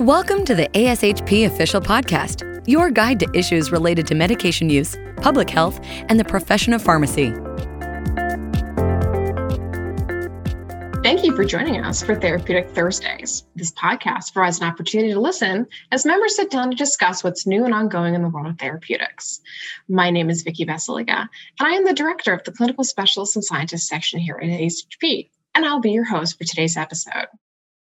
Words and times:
Welcome 0.00 0.44
to 0.44 0.54
the 0.54 0.68
ASHP 0.74 1.46
Official 1.46 1.80
Podcast, 1.80 2.62
your 2.68 2.90
guide 2.90 3.18
to 3.20 3.30
issues 3.32 3.72
related 3.72 4.06
to 4.08 4.14
medication 4.14 4.68
use, 4.68 4.94
public 5.22 5.48
health, 5.48 5.80
and 6.10 6.20
the 6.20 6.24
profession 6.24 6.74
of 6.74 6.82
pharmacy. 6.82 7.30
Thank 11.02 11.24
you 11.24 11.34
for 11.34 11.46
joining 11.46 11.82
us 11.82 12.02
for 12.02 12.14
Therapeutic 12.14 12.68
Thursdays. 12.72 13.44
This 13.54 13.72
podcast 13.72 14.34
provides 14.34 14.60
an 14.60 14.68
opportunity 14.68 15.14
to 15.14 15.18
listen 15.18 15.66
as 15.90 16.04
members 16.04 16.36
sit 16.36 16.50
down 16.50 16.70
to 16.70 16.76
discuss 16.76 17.24
what's 17.24 17.46
new 17.46 17.64
and 17.64 17.72
ongoing 17.72 18.14
in 18.14 18.20
the 18.20 18.28
world 18.28 18.48
of 18.48 18.58
therapeutics. 18.58 19.40
My 19.88 20.10
name 20.10 20.28
is 20.28 20.42
Vicki 20.42 20.66
Basalyga, 20.66 21.26
and 21.58 21.68
I 21.68 21.70
am 21.70 21.86
the 21.86 21.94
director 21.94 22.34
of 22.34 22.44
the 22.44 22.52
Clinical 22.52 22.84
Specialists 22.84 23.34
and 23.34 23.44
Scientists 23.44 23.88
section 23.88 24.20
here 24.20 24.38
at 24.42 24.46
ASHP, 24.46 25.30
and 25.54 25.64
I'll 25.64 25.80
be 25.80 25.92
your 25.92 26.04
host 26.04 26.36
for 26.36 26.44
today's 26.44 26.76
episode. 26.76 27.28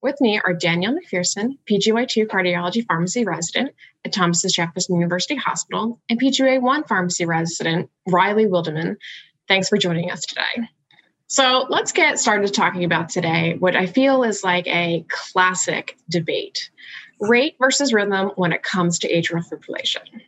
With 0.03 0.19
me 0.21 0.41
are 0.45 0.55
Danielle 0.55 0.95
McPherson, 0.95 1.59
PGY2 1.71 2.27
Cardiology 2.27 2.87
Pharmacy 2.87 3.25
Resident 3.25 3.75
at 4.05 4.13
Thomas 4.13 4.43
Jefferson 4.43 4.97
University 4.97 5.37
Hospital, 5.37 6.01
and 6.09 6.19
PGY1 6.19 6.89
Pharmacy 6.89 7.27
Resident 7.27 7.91
Riley 8.09 8.47
Wildeman. 8.47 8.97
Thanks 9.47 9.69
for 9.69 9.77
joining 9.77 10.11
us 10.11 10.23
today. 10.23 10.69
So 11.27 11.67
let's 11.69 11.93
get 11.93 12.19
started 12.19 12.53
talking 12.55 12.85
about 12.85 13.11
today 13.11 13.57
what 13.59 13.77
I 13.77 13.87
feel 13.87 14.23
is 14.25 14.43
like 14.43 14.67
a 14.67 15.05
classic 15.09 15.97
debate 16.09 16.71
rate 17.21 17.57
versus 17.61 17.93
rhythm 17.93 18.31
when 18.37 18.53
it 18.53 18.63
comes 18.63 18.99
to 19.01 19.13
atrial 19.13 19.45
fibrillation. 19.47 20.23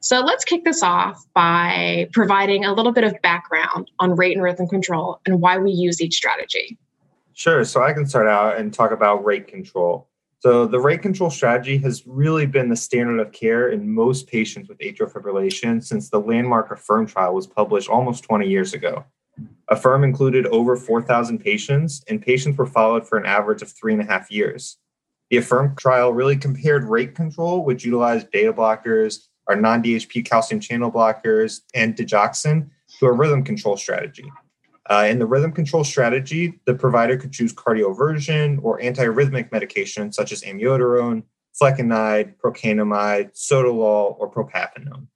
So 0.00 0.20
let's 0.20 0.44
kick 0.44 0.64
this 0.64 0.82
off 0.82 1.24
by 1.34 2.08
providing 2.12 2.64
a 2.64 2.74
little 2.74 2.92
bit 2.92 3.04
of 3.04 3.14
background 3.22 3.90
on 4.00 4.16
rate 4.16 4.36
and 4.36 4.42
rhythm 4.42 4.68
control 4.68 5.20
and 5.24 5.40
why 5.40 5.58
we 5.58 5.70
use 5.70 6.00
each 6.00 6.14
strategy. 6.14 6.76
Sure. 7.36 7.66
So 7.66 7.82
I 7.82 7.92
can 7.92 8.06
start 8.06 8.26
out 8.26 8.56
and 8.56 8.72
talk 8.72 8.92
about 8.92 9.22
rate 9.22 9.46
control. 9.46 10.08
So 10.38 10.66
the 10.66 10.80
rate 10.80 11.02
control 11.02 11.28
strategy 11.28 11.76
has 11.78 12.06
really 12.06 12.46
been 12.46 12.70
the 12.70 12.76
standard 12.76 13.20
of 13.20 13.30
care 13.30 13.68
in 13.68 13.94
most 13.94 14.26
patients 14.26 14.70
with 14.70 14.78
atrial 14.78 15.12
fibrillation 15.12 15.84
since 15.84 16.08
the 16.08 16.18
landmark 16.18 16.70
AFFIRM 16.70 17.06
trial 17.06 17.34
was 17.34 17.46
published 17.46 17.90
almost 17.90 18.24
20 18.24 18.48
years 18.48 18.72
ago. 18.72 19.04
AFFIRM 19.70 20.02
included 20.02 20.46
over 20.46 20.76
4,000 20.76 21.38
patients, 21.38 22.02
and 22.08 22.22
patients 22.22 22.56
were 22.56 22.64
followed 22.64 23.06
for 23.06 23.18
an 23.18 23.26
average 23.26 23.60
of 23.60 23.70
three 23.70 23.92
and 23.92 24.00
a 24.00 24.06
half 24.06 24.30
years. 24.30 24.78
The 25.28 25.36
AFFIRM 25.36 25.76
trial 25.76 26.14
really 26.14 26.36
compared 26.36 26.84
rate 26.84 27.14
control, 27.14 27.66
which 27.66 27.84
utilized 27.84 28.30
beta 28.30 28.54
blockers, 28.54 29.26
our 29.46 29.56
non 29.56 29.82
DHP 29.82 30.24
calcium 30.24 30.58
channel 30.58 30.90
blockers, 30.90 31.60
and 31.74 31.94
digoxin, 31.94 32.70
to 32.98 33.06
a 33.06 33.12
rhythm 33.12 33.44
control 33.44 33.76
strategy. 33.76 34.24
Uh, 34.88 35.06
in 35.08 35.18
the 35.18 35.26
rhythm 35.26 35.50
control 35.50 35.82
strategy, 35.82 36.60
the 36.64 36.74
provider 36.74 37.16
could 37.16 37.32
choose 37.32 37.52
cardioversion 37.52 38.62
or 38.62 38.80
antiarrhythmic 38.80 39.50
medication 39.50 40.12
such 40.12 40.30
as 40.30 40.42
amiodarone, 40.42 41.24
flecainide, 41.60 42.34
procainamide, 42.36 43.32
sotalol, 43.34 44.16
or 44.18 44.30
propafenone. 44.30 45.06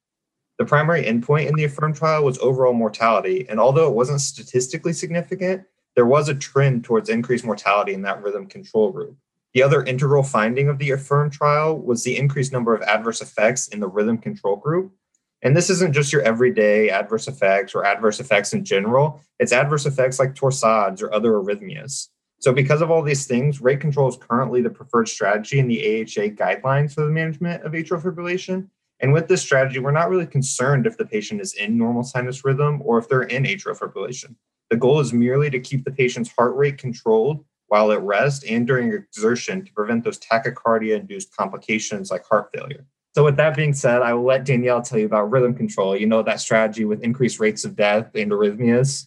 The 0.59 0.65
primary 0.65 1.03
endpoint 1.05 1.47
in 1.47 1.55
the 1.55 1.63
AFFIRM 1.63 1.95
trial 1.95 2.23
was 2.23 2.37
overall 2.39 2.73
mortality, 2.73 3.47
and 3.49 3.59
although 3.59 3.87
it 3.87 3.95
wasn't 3.95 4.21
statistically 4.21 4.93
significant, 4.93 5.63
there 5.95 6.05
was 6.05 6.29
a 6.29 6.35
trend 6.35 6.83
towards 6.83 7.09
increased 7.09 7.45
mortality 7.45 7.93
in 7.93 8.01
that 8.03 8.21
rhythm 8.21 8.47
control 8.47 8.91
group. 8.91 9.17
The 9.53 9.63
other 9.63 9.83
integral 9.83 10.23
finding 10.23 10.69
of 10.69 10.77
the 10.77 10.91
AFFIRM 10.91 11.31
trial 11.31 11.77
was 11.77 12.03
the 12.03 12.17
increased 12.17 12.53
number 12.53 12.75
of 12.75 12.81
adverse 12.83 13.21
effects 13.21 13.67
in 13.69 13.79
the 13.79 13.87
rhythm 13.87 14.17
control 14.17 14.55
group, 14.55 14.93
and 15.41 15.55
this 15.55 15.69
isn't 15.69 15.93
just 15.93 16.13
your 16.13 16.21
everyday 16.21 16.89
adverse 16.89 17.27
effects 17.27 17.73
or 17.73 17.85
adverse 17.85 18.19
effects 18.19 18.53
in 18.53 18.63
general, 18.63 19.21
it's 19.39 19.51
adverse 19.51 19.85
effects 19.85 20.19
like 20.19 20.35
torsades 20.35 21.01
or 21.01 21.13
other 21.13 21.31
arrhythmias. 21.31 22.09
So, 22.39 22.51
because 22.51 22.81
of 22.81 22.89
all 22.89 23.03
these 23.03 23.27
things, 23.27 23.61
rate 23.61 23.79
control 23.79 24.09
is 24.09 24.17
currently 24.17 24.61
the 24.61 24.69
preferred 24.69 25.07
strategy 25.07 25.59
in 25.59 25.67
the 25.67 25.79
AHA 25.79 26.33
guidelines 26.35 26.93
for 26.93 27.01
the 27.01 27.11
management 27.11 27.63
of 27.63 27.73
atrial 27.73 28.01
fibrillation. 28.01 28.67
And 28.99 29.13
with 29.13 29.27
this 29.27 29.41
strategy, 29.41 29.79
we're 29.79 29.91
not 29.91 30.09
really 30.09 30.27
concerned 30.27 30.85
if 30.85 30.97
the 30.97 31.05
patient 31.05 31.41
is 31.41 31.53
in 31.53 31.77
normal 31.77 32.03
sinus 32.03 32.45
rhythm 32.45 32.81
or 32.83 32.97
if 32.97 33.09
they're 33.09 33.23
in 33.23 33.43
atrial 33.43 33.77
fibrillation. 33.77 34.35
The 34.69 34.77
goal 34.77 34.99
is 34.99 35.11
merely 35.11 35.49
to 35.49 35.59
keep 35.59 35.83
the 35.83 35.91
patient's 35.91 36.31
heart 36.31 36.55
rate 36.55 36.77
controlled 36.77 37.43
while 37.67 37.91
at 37.91 38.01
rest 38.01 38.43
and 38.47 38.67
during 38.67 38.91
exertion 38.91 39.63
to 39.63 39.73
prevent 39.73 40.03
those 40.03 40.19
tachycardia 40.19 40.99
induced 40.99 41.35
complications 41.35 42.11
like 42.11 42.25
heart 42.25 42.49
failure. 42.53 42.85
So, 43.13 43.25
with 43.25 43.35
that 43.37 43.55
being 43.55 43.73
said, 43.73 44.01
I 44.01 44.13
will 44.13 44.23
let 44.23 44.45
Danielle 44.45 44.81
tell 44.81 44.99
you 44.99 45.05
about 45.05 45.31
rhythm 45.31 45.53
control. 45.53 45.97
You 45.97 46.07
know, 46.07 46.23
that 46.23 46.39
strategy 46.39 46.85
with 46.85 47.03
increased 47.03 47.39
rates 47.39 47.65
of 47.65 47.75
death 47.75 48.11
and 48.15 48.31
arrhythmias. 48.31 49.05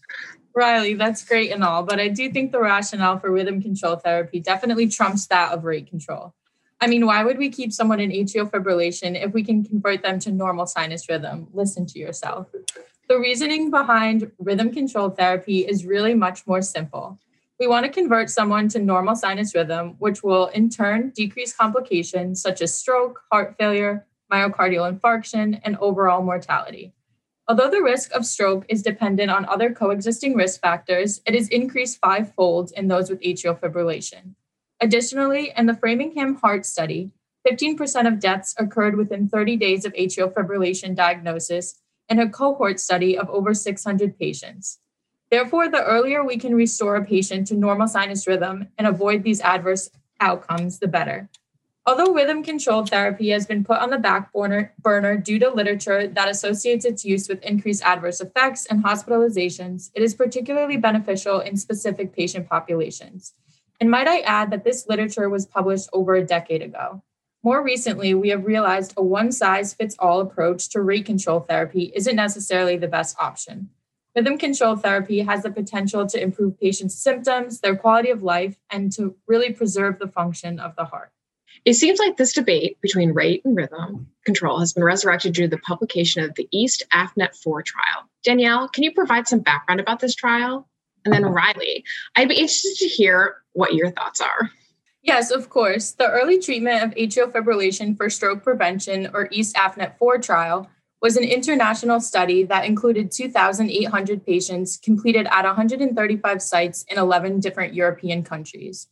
Riley, 0.54 0.94
that's 0.94 1.24
great 1.24 1.50
and 1.50 1.64
all, 1.64 1.82
but 1.82 1.98
I 1.98 2.08
do 2.08 2.30
think 2.30 2.52
the 2.52 2.60
rationale 2.60 3.18
for 3.18 3.30
rhythm 3.30 3.60
control 3.60 3.96
therapy 3.96 4.38
definitely 4.38 4.86
trumps 4.86 5.26
that 5.26 5.52
of 5.52 5.64
rate 5.64 5.88
control. 5.88 6.32
I 6.80 6.86
mean, 6.86 7.06
why 7.06 7.24
would 7.24 7.38
we 7.38 7.50
keep 7.50 7.72
someone 7.72 7.98
in 7.98 8.10
atrial 8.10 8.48
fibrillation 8.48 9.20
if 9.20 9.32
we 9.32 9.42
can 9.42 9.64
convert 9.64 10.02
them 10.02 10.18
to 10.20 10.30
normal 10.30 10.66
sinus 10.66 11.08
rhythm? 11.08 11.48
Listen 11.52 11.86
to 11.86 11.98
yourself. 11.98 12.48
The 13.08 13.18
reasoning 13.18 13.70
behind 13.70 14.30
rhythm 14.38 14.70
control 14.70 15.10
therapy 15.10 15.60
is 15.60 15.84
really 15.84 16.14
much 16.14 16.46
more 16.46 16.62
simple. 16.62 17.18
We 17.60 17.68
want 17.68 17.86
to 17.86 17.92
convert 17.92 18.30
someone 18.30 18.68
to 18.70 18.80
normal 18.80 19.14
sinus 19.14 19.54
rhythm, 19.54 19.94
which 20.00 20.24
will 20.24 20.46
in 20.46 20.70
turn 20.70 21.10
decrease 21.10 21.54
complications 21.54 22.42
such 22.42 22.60
as 22.60 22.76
stroke, 22.76 23.20
heart 23.30 23.54
failure, 23.58 24.06
myocardial 24.32 24.92
infarction, 24.92 25.60
and 25.62 25.76
overall 25.76 26.22
mortality. 26.22 26.92
Although 27.46 27.70
the 27.70 27.82
risk 27.82 28.12
of 28.12 28.26
stroke 28.26 28.64
is 28.68 28.82
dependent 28.82 29.30
on 29.30 29.44
other 29.44 29.72
coexisting 29.72 30.34
risk 30.34 30.60
factors, 30.60 31.20
it 31.26 31.34
is 31.34 31.48
increased 31.48 32.00
fivefold 32.00 32.72
in 32.76 32.88
those 32.88 33.08
with 33.08 33.20
atrial 33.20 33.58
fibrillation. 33.58 34.34
Additionally, 34.80 35.52
in 35.56 35.66
the 35.66 35.76
Framingham 35.76 36.34
Heart 36.36 36.66
Study, 36.66 37.12
15% 37.46 38.08
of 38.08 38.18
deaths 38.18 38.54
occurred 38.58 38.96
within 38.96 39.28
30 39.28 39.56
days 39.58 39.84
of 39.84 39.92
atrial 39.92 40.32
fibrillation 40.32 40.96
diagnosis 40.96 41.80
in 42.08 42.18
a 42.18 42.28
cohort 42.28 42.80
study 42.80 43.16
of 43.16 43.28
over 43.28 43.54
600 43.54 44.18
patients. 44.18 44.80
Therefore, 45.34 45.68
the 45.68 45.82
earlier 45.82 46.22
we 46.22 46.36
can 46.36 46.54
restore 46.54 46.94
a 46.94 47.04
patient 47.04 47.48
to 47.48 47.56
normal 47.56 47.88
sinus 47.88 48.24
rhythm 48.28 48.68
and 48.78 48.86
avoid 48.86 49.24
these 49.24 49.40
adverse 49.40 49.90
outcomes, 50.20 50.78
the 50.78 50.86
better. 50.86 51.28
Although 51.84 52.14
rhythm 52.14 52.44
control 52.44 52.86
therapy 52.86 53.30
has 53.30 53.44
been 53.44 53.64
put 53.64 53.78
on 53.78 53.90
the 53.90 53.98
back 53.98 54.32
burner, 54.32 55.16
due 55.16 55.40
to 55.40 55.50
literature 55.50 56.06
that 56.06 56.28
associates 56.28 56.84
its 56.84 57.04
use 57.04 57.28
with 57.28 57.42
increased 57.42 57.82
adverse 57.82 58.20
effects 58.20 58.66
and 58.66 58.84
hospitalizations, 58.84 59.90
it 59.92 60.04
is 60.04 60.14
particularly 60.14 60.76
beneficial 60.76 61.40
in 61.40 61.56
specific 61.56 62.14
patient 62.14 62.48
populations. 62.48 63.32
And 63.80 63.90
might 63.90 64.06
I 64.06 64.20
add 64.20 64.52
that 64.52 64.62
this 64.62 64.86
literature 64.88 65.28
was 65.28 65.46
published 65.46 65.88
over 65.92 66.14
a 66.14 66.24
decade 66.24 66.62
ago. 66.62 67.02
More 67.42 67.60
recently, 67.60 68.14
we 68.14 68.28
have 68.28 68.46
realized 68.46 68.94
a 68.96 69.02
one 69.02 69.32
size 69.32 69.74
fits 69.74 69.96
all 69.98 70.20
approach 70.20 70.68
to 70.68 70.80
rate 70.80 71.06
control 71.06 71.40
therapy 71.40 71.90
isn't 71.96 72.14
necessarily 72.14 72.76
the 72.76 72.86
best 72.86 73.16
option. 73.18 73.70
Rhythm 74.14 74.38
control 74.38 74.76
therapy 74.76 75.20
has 75.20 75.42
the 75.42 75.50
potential 75.50 76.06
to 76.06 76.22
improve 76.22 76.58
patients' 76.60 76.94
symptoms, 76.94 77.60
their 77.60 77.74
quality 77.74 78.10
of 78.10 78.22
life, 78.22 78.56
and 78.70 78.92
to 78.92 79.16
really 79.26 79.52
preserve 79.52 79.98
the 79.98 80.06
function 80.06 80.60
of 80.60 80.76
the 80.76 80.84
heart. 80.84 81.10
It 81.64 81.74
seems 81.74 81.98
like 81.98 82.16
this 82.16 82.32
debate 82.32 82.78
between 82.80 83.12
rate 83.12 83.42
and 83.44 83.56
rhythm 83.56 84.08
control 84.24 84.60
has 84.60 84.72
been 84.72 84.84
resurrected 84.84 85.34
due 85.34 85.42
to 85.42 85.48
the 85.48 85.58
publication 85.58 86.22
of 86.22 86.34
the 86.34 86.48
East 86.52 86.84
AFNET 86.92 87.34
4 87.42 87.62
trial. 87.62 88.08
Danielle, 88.22 88.68
can 88.68 88.84
you 88.84 88.92
provide 88.92 89.26
some 89.26 89.40
background 89.40 89.80
about 89.80 89.98
this 89.98 90.14
trial? 90.14 90.68
And 91.04 91.12
then 91.12 91.24
Riley, 91.24 91.84
I'd 92.16 92.28
be 92.28 92.34
interested 92.34 92.76
to 92.78 92.88
hear 92.88 93.36
what 93.52 93.74
your 93.74 93.90
thoughts 93.90 94.20
are. 94.20 94.50
Yes, 95.02 95.30
of 95.30 95.50
course. 95.50 95.92
The 95.92 96.08
early 96.08 96.38
treatment 96.38 96.82
of 96.82 96.90
atrial 96.92 97.30
fibrillation 97.30 97.96
for 97.96 98.08
stroke 98.08 98.42
prevention, 98.42 99.10
or 99.12 99.28
East 99.30 99.56
AFNET 99.56 99.98
4 99.98 100.18
trial, 100.18 100.70
was 101.04 101.18
an 101.18 101.24
international 101.24 102.00
study 102.00 102.44
that 102.44 102.64
included 102.64 103.12
2,800 103.12 104.24
patients 104.24 104.78
completed 104.78 105.26
at 105.30 105.44
135 105.44 106.40
sites 106.40 106.82
in 106.88 106.96
11 106.96 107.40
different 107.40 107.74
European 107.74 108.22
countries. 108.24 108.86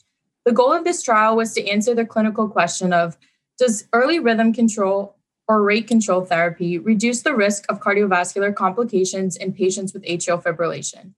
The 0.45 0.53
goal 0.53 0.75
of 0.75 0.85
this 0.85 1.03
trial 1.03 1.37
was 1.37 1.55
to 1.55 1.67
answer 1.67 1.95
the 1.95 2.05
clinical 2.05 2.51
question 2.51 2.93
of 2.93 3.17
Does 3.59 3.89
early 3.95 4.19
rhythm 4.19 4.53
control 4.53 5.17
or 5.49 5.63
rate 5.63 5.89
control 5.89 6.23
therapy 6.23 6.79
reduce 6.79 7.23
the 7.23 7.35
risk 7.35 7.65
of 7.71 7.81
cardiovascular 7.81 8.55
complications 8.55 9.35
in 9.35 9.55
patients 9.55 9.95
with 9.95 10.05
atrial 10.05 10.43
fibrillation? 10.43 11.15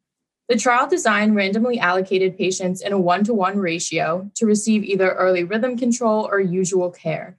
The 0.49 0.57
trial 0.57 0.89
design 0.89 1.35
randomly 1.35 1.81
allocated 1.81 2.39
patients 2.39 2.81
in 2.81 2.93
a 2.93 3.01
one 3.01 3.25
to 3.25 3.35
one 3.35 3.59
ratio 3.59 4.31
to 4.37 4.47
receive 4.47 4.85
either 4.85 5.11
early 5.11 5.43
rhythm 5.43 5.77
control 5.77 6.29
or 6.31 6.39
usual 6.39 6.93
care. 6.93 7.37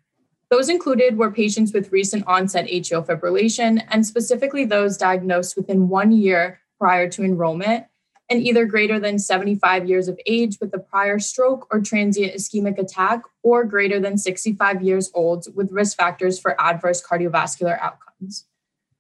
Those 0.52 0.70
included 0.70 1.18
were 1.18 1.32
patients 1.32 1.74
with 1.74 1.92
recent 1.92 2.26
onset 2.28 2.68
atrial 2.68 3.06
fibrillation 3.06 3.84
and 3.90 4.06
specifically 4.06 4.66
those 4.66 4.98
diagnosed 4.98 5.58
within 5.58 5.90
one 5.90 6.12
year 6.12 6.62
prior 6.80 7.10
to 7.10 7.24
enrollment 7.24 7.86
and 8.30 8.42
either 8.42 8.66
greater 8.66 9.00
than 9.00 9.20
75 9.20 9.88
years 9.88 10.08
of 10.08 10.20
age 10.26 10.58
with 10.60 10.74
a 10.74 10.80
prior 10.80 11.20
stroke 11.20 11.68
or 11.72 11.80
transient 11.82 12.34
ischemic 12.34 12.78
attack 12.78 13.22
or 13.44 13.64
greater 13.64 14.00
than 14.00 14.18
65 14.18 14.82
years 14.82 15.12
old 15.14 15.48
with 15.56 15.72
risk 15.72 15.98
factors 15.98 16.40
for 16.40 16.60
adverse 16.60 17.04
cardiovascular 17.04 17.80
outcomes. 17.80 18.48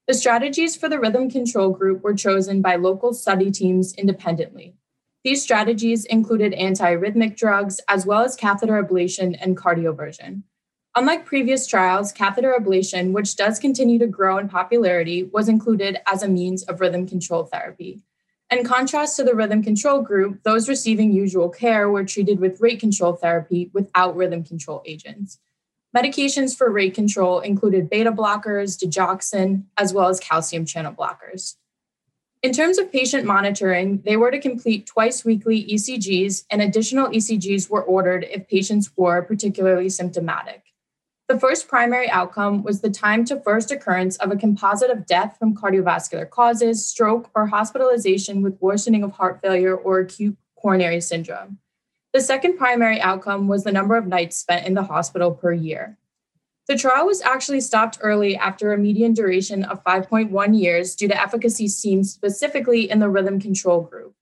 The 0.07 0.13
strategies 0.13 0.75
for 0.75 0.87
the 0.87 0.99
rhythm 0.99 1.29
control 1.29 1.69
group 1.69 2.03
were 2.03 2.13
chosen 2.13 2.61
by 2.61 2.75
local 2.75 3.13
study 3.13 3.49
teams 3.49 3.93
independently. 3.95 4.75
These 5.23 5.41
strategies 5.41 6.05
included 6.05 6.53
antiarrhythmic 6.53 7.35
drugs, 7.35 7.79
as 7.87 8.05
well 8.05 8.21
as 8.21 8.35
catheter 8.35 8.81
ablation 8.81 9.35
and 9.41 9.57
cardioversion. 9.57 10.43
Unlike 10.97 11.25
previous 11.25 11.67
trials, 11.67 12.13
catheter 12.13 12.55
ablation, 12.57 13.11
which 13.11 13.35
does 13.35 13.59
continue 13.59 13.99
to 13.99 14.07
grow 14.07 14.37
in 14.37 14.47
popularity, 14.47 15.23
was 15.23 15.49
included 15.49 15.97
as 16.07 16.23
a 16.23 16.27
means 16.29 16.63
of 16.63 16.79
rhythm 16.79 17.05
control 17.05 17.43
therapy. 17.43 18.01
In 18.49 18.63
contrast 18.63 19.17
to 19.17 19.25
the 19.25 19.35
rhythm 19.35 19.61
control 19.61 20.01
group, 20.01 20.43
those 20.43 20.69
receiving 20.69 21.11
usual 21.11 21.49
care 21.49 21.89
were 21.89 22.05
treated 22.05 22.39
with 22.39 22.61
rate 22.61 22.79
control 22.79 23.11
therapy 23.11 23.69
without 23.73 24.15
rhythm 24.15 24.45
control 24.45 24.83
agents. 24.85 25.39
Medications 25.93 26.55
for 26.55 26.71
rate 26.71 26.93
control 26.93 27.41
included 27.41 27.89
beta 27.89 28.11
blockers, 28.13 28.81
digoxin, 28.81 29.63
as 29.77 29.93
well 29.93 30.07
as 30.07 30.21
calcium 30.21 30.65
channel 30.65 30.93
blockers. 30.93 31.55
In 32.41 32.53
terms 32.53 32.77
of 32.77 32.89
patient 32.89 33.25
monitoring, 33.25 34.01
they 34.05 34.15
were 34.15 34.31
to 34.31 34.39
complete 34.39 34.85
twice 34.85 35.25
weekly 35.25 35.65
ECGs, 35.65 36.45
and 36.49 36.61
additional 36.61 37.09
ECGs 37.09 37.69
were 37.69 37.83
ordered 37.83 38.23
if 38.29 38.47
patients 38.47 38.91
were 38.95 39.21
particularly 39.23 39.89
symptomatic. 39.89 40.63
The 41.27 41.39
first 41.39 41.67
primary 41.67 42.07
outcome 42.07 42.61
was 42.61 42.81
the 42.81 42.91
time 42.91 43.25
to 43.25 43.39
first 43.39 43.71
occurrence 43.71 44.15
of 44.17 44.29
a 44.29 44.35
composite 44.35 44.91
of 44.91 45.07
death 45.07 45.37
from 45.39 45.55
cardiovascular 45.55 46.29
causes, 46.29 46.85
stroke, 46.85 47.31
or 47.33 47.47
hospitalization 47.47 48.43
with 48.43 48.61
worsening 48.61 49.03
of 49.03 49.13
heart 49.13 49.41
failure 49.41 49.75
or 49.75 49.99
acute 49.99 50.37
coronary 50.55 51.01
syndrome. 51.01 51.57
The 52.13 52.21
second 52.21 52.57
primary 52.57 53.01
outcome 53.01 53.47
was 53.47 53.63
the 53.63 53.71
number 53.71 53.97
of 53.97 54.05
nights 54.05 54.37
spent 54.37 54.67
in 54.67 54.75
the 54.75 54.83
hospital 54.83 55.31
per 55.31 55.51
year. 55.51 55.97
The 56.67 56.77
trial 56.77 57.07
was 57.07 57.21
actually 57.21 57.61
stopped 57.61 57.97
early 58.01 58.37
after 58.37 58.71
a 58.71 58.77
median 58.77 59.13
duration 59.13 59.63
of 59.63 59.83
5.1 59.83 60.59
years 60.59 60.95
due 60.95 61.07
to 61.07 61.19
efficacy 61.19 61.67
seen 61.67 62.03
specifically 62.03 62.89
in 62.89 62.99
the 62.99 63.09
rhythm 63.09 63.39
control 63.39 63.81
group. 63.81 64.15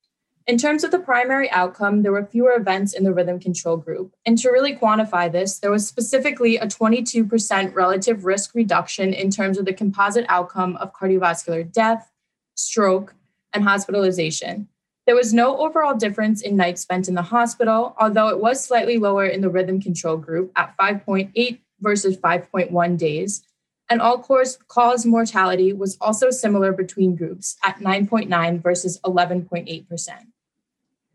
In 0.45 0.57
terms 0.57 0.84
of 0.84 0.92
the 0.92 1.00
primary 1.00 1.50
outcome, 1.51 2.01
there 2.01 2.12
were 2.12 2.25
fewer 2.25 2.54
events 2.54 2.94
in 2.94 3.06
the 3.06 3.13
rhythm 3.13 3.40
control 3.40 3.78
group. 3.78 4.13
And 4.25 4.38
to 4.40 4.50
really 4.50 4.75
quantify 4.75 5.31
this, 5.31 5.60
there 5.60 5.72
was 5.72 5.88
specifically 5.88 6.57
a 6.57 6.68
22% 6.68 7.74
relative 7.74 8.25
risk 8.25 8.54
reduction 8.54 9.13
in 9.13 9.31
terms 9.31 9.57
of 9.57 9.63
the 9.63 9.74
composite 9.74 10.25
outcome 10.28 10.75
of 10.78 10.92
cardiovascular 10.92 11.72
death, 11.72 12.12
stroke, 12.56 13.16
and 13.54 13.63
hospitalization. 13.63 14.68
There 15.06 15.16
was 15.16 15.34
no 15.34 15.57
overall 15.60 15.95
difference 15.95 16.42
in 16.42 16.57
nights 16.57 16.81
spent 16.81 17.07
in 17.07 17.16
the 17.16 17.22
hospital, 17.22 17.96
although 17.98 18.28
it 18.28 18.42
was 18.42 18.62
slightly 18.62 18.98
lower 18.98 19.25
in 19.25 19.39
the 19.39 19.50
rhythm 19.50 19.81
control 19.81 20.18
group 20.18 20.51
at 20.57 20.75
5.8 20.78 21.60
versus 21.80 22.18
5.1 22.18 22.98
days. 22.98 23.44
And 23.89 24.01
all 24.01 24.18
cause 24.19 25.06
mortality 25.06 25.72
was 25.72 25.98
also 26.01 26.31
similar 26.31 26.74
between 26.74 27.16
groups 27.16 27.57
at 27.63 27.80
9.9 27.80 28.62
versus 28.62 29.00
11.8%. 29.06 30.33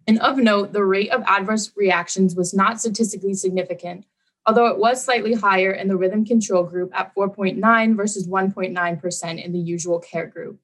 And 0.08 0.18
of 0.20 0.38
note, 0.38 0.72
the 0.72 0.86
rate 0.86 1.10
of 1.10 1.22
adverse 1.26 1.70
reactions 1.76 2.34
was 2.34 2.54
not 2.54 2.80
statistically 2.80 3.34
significant, 3.34 4.06
although 4.46 4.68
it 4.68 4.78
was 4.78 5.04
slightly 5.04 5.34
higher 5.34 5.70
in 5.70 5.86
the 5.86 5.98
rhythm 5.98 6.24
control 6.24 6.64
group 6.64 6.90
at 6.98 7.14
4.9 7.14 7.94
versus 7.94 8.26
1.9% 8.26 9.44
in 9.44 9.52
the 9.52 9.58
usual 9.58 9.98
care 9.98 10.26
group. 10.26 10.58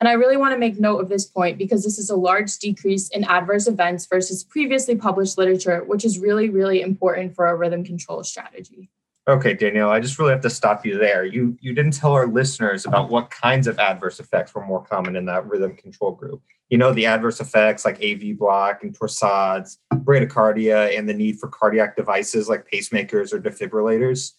And 0.00 0.08
I 0.08 0.12
really 0.12 0.38
want 0.38 0.54
to 0.54 0.58
make 0.58 0.80
note 0.80 1.00
of 1.00 1.10
this 1.10 1.26
point 1.26 1.58
because 1.58 1.84
this 1.84 1.98
is 1.98 2.08
a 2.08 2.16
large 2.16 2.56
decrease 2.56 3.10
in 3.10 3.24
adverse 3.24 3.66
events 3.66 4.06
versus 4.06 4.44
previously 4.44 4.96
published 4.96 5.36
literature, 5.36 5.84
which 5.84 6.06
is 6.06 6.18
really, 6.18 6.48
really 6.48 6.80
important 6.80 7.34
for 7.34 7.48
a 7.48 7.54
rhythm 7.54 7.84
control 7.84 8.24
strategy. 8.24 8.88
Okay, 9.28 9.54
Danielle, 9.54 9.90
I 9.90 9.98
just 9.98 10.20
really 10.20 10.30
have 10.30 10.42
to 10.42 10.50
stop 10.50 10.86
you 10.86 10.98
there. 10.98 11.24
You 11.24 11.58
you 11.60 11.74
didn't 11.74 11.94
tell 11.94 12.12
our 12.12 12.28
listeners 12.28 12.86
about 12.86 13.10
what 13.10 13.28
kinds 13.28 13.66
of 13.66 13.76
adverse 13.80 14.20
effects 14.20 14.54
were 14.54 14.64
more 14.64 14.84
common 14.84 15.16
in 15.16 15.24
that 15.24 15.46
rhythm 15.48 15.76
control 15.76 16.12
group. 16.12 16.42
You 16.68 16.78
know, 16.78 16.92
the 16.92 17.06
adverse 17.06 17.40
effects 17.40 17.84
like 17.84 18.00
AV 18.00 18.38
block 18.38 18.84
and 18.84 18.96
torsades, 18.96 19.78
bradycardia, 19.92 20.96
and 20.96 21.08
the 21.08 21.14
need 21.14 21.40
for 21.40 21.48
cardiac 21.48 21.96
devices 21.96 22.48
like 22.48 22.70
pacemakers 22.72 23.32
or 23.32 23.40
defibrillators. 23.40 24.32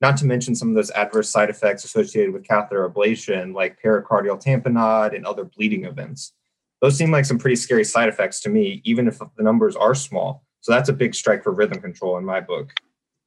Not 0.00 0.16
to 0.18 0.26
mention 0.26 0.54
some 0.54 0.70
of 0.70 0.74
those 0.74 0.90
adverse 0.92 1.28
side 1.28 1.50
effects 1.50 1.84
associated 1.84 2.32
with 2.32 2.48
catheter 2.48 2.88
ablation, 2.88 3.54
like 3.54 3.78
pericardial 3.82 4.42
tamponade 4.42 5.14
and 5.14 5.26
other 5.26 5.44
bleeding 5.44 5.84
events. 5.84 6.32
Those 6.80 6.96
seem 6.96 7.10
like 7.10 7.26
some 7.26 7.38
pretty 7.38 7.56
scary 7.56 7.84
side 7.84 8.08
effects 8.08 8.40
to 8.40 8.48
me, 8.48 8.80
even 8.84 9.06
if 9.06 9.18
the 9.18 9.42
numbers 9.42 9.76
are 9.76 9.94
small. 9.94 10.46
So 10.62 10.72
that's 10.72 10.88
a 10.88 10.94
big 10.94 11.14
strike 11.14 11.44
for 11.44 11.52
rhythm 11.52 11.82
control 11.82 12.16
in 12.16 12.24
my 12.24 12.40
book. 12.40 12.72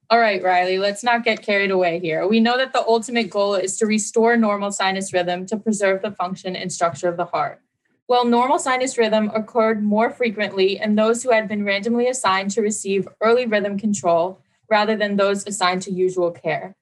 All 0.10 0.20
right, 0.20 0.44
Riley, 0.44 0.78
let's 0.78 1.04
not 1.04 1.24
get 1.24 1.42
carried 1.42 1.72
away 1.72 2.00
here. 2.00 2.28
We 2.28 2.40
know 2.40 2.58
that 2.58 2.74
the 2.74 2.86
ultimate 2.86 3.30
goal 3.30 3.56
is 3.56 3.78
to 3.78 3.86
restore 3.86 4.38
normal 4.38 4.72
sinus 4.72 5.14
rhythm 5.14 5.46
to 5.48 5.58
preserve 5.58 6.02
the 6.02 6.12
function 6.12 6.56
and 6.56 6.72
structure 6.72 7.08
of 7.08 7.18
the 7.18 7.26
heart. 7.26 7.62
Well, 8.08 8.26
normal 8.26 8.60
sinus 8.60 8.98
rhythm 8.98 9.32
occurred 9.34 9.82
more 9.82 10.10
frequently 10.10 10.78
in 10.80 10.96
those 10.96 11.24
who 11.24 11.32
had 11.32 11.48
been 11.48 11.64
randomly 11.64 12.08
assigned 12.08 12.52
to 12.52 12.62
receive 12.62 13.08
early 13.22 13.48
rhythm 13.48 13.80
control 13.80 14.42
rather 14.70 14.96
than 14.96 15.16
those 15.16 15.48
assigned 15.48 15.82
to 15.84 15.92
usual 15.92 16.32
care. 16.32 16.76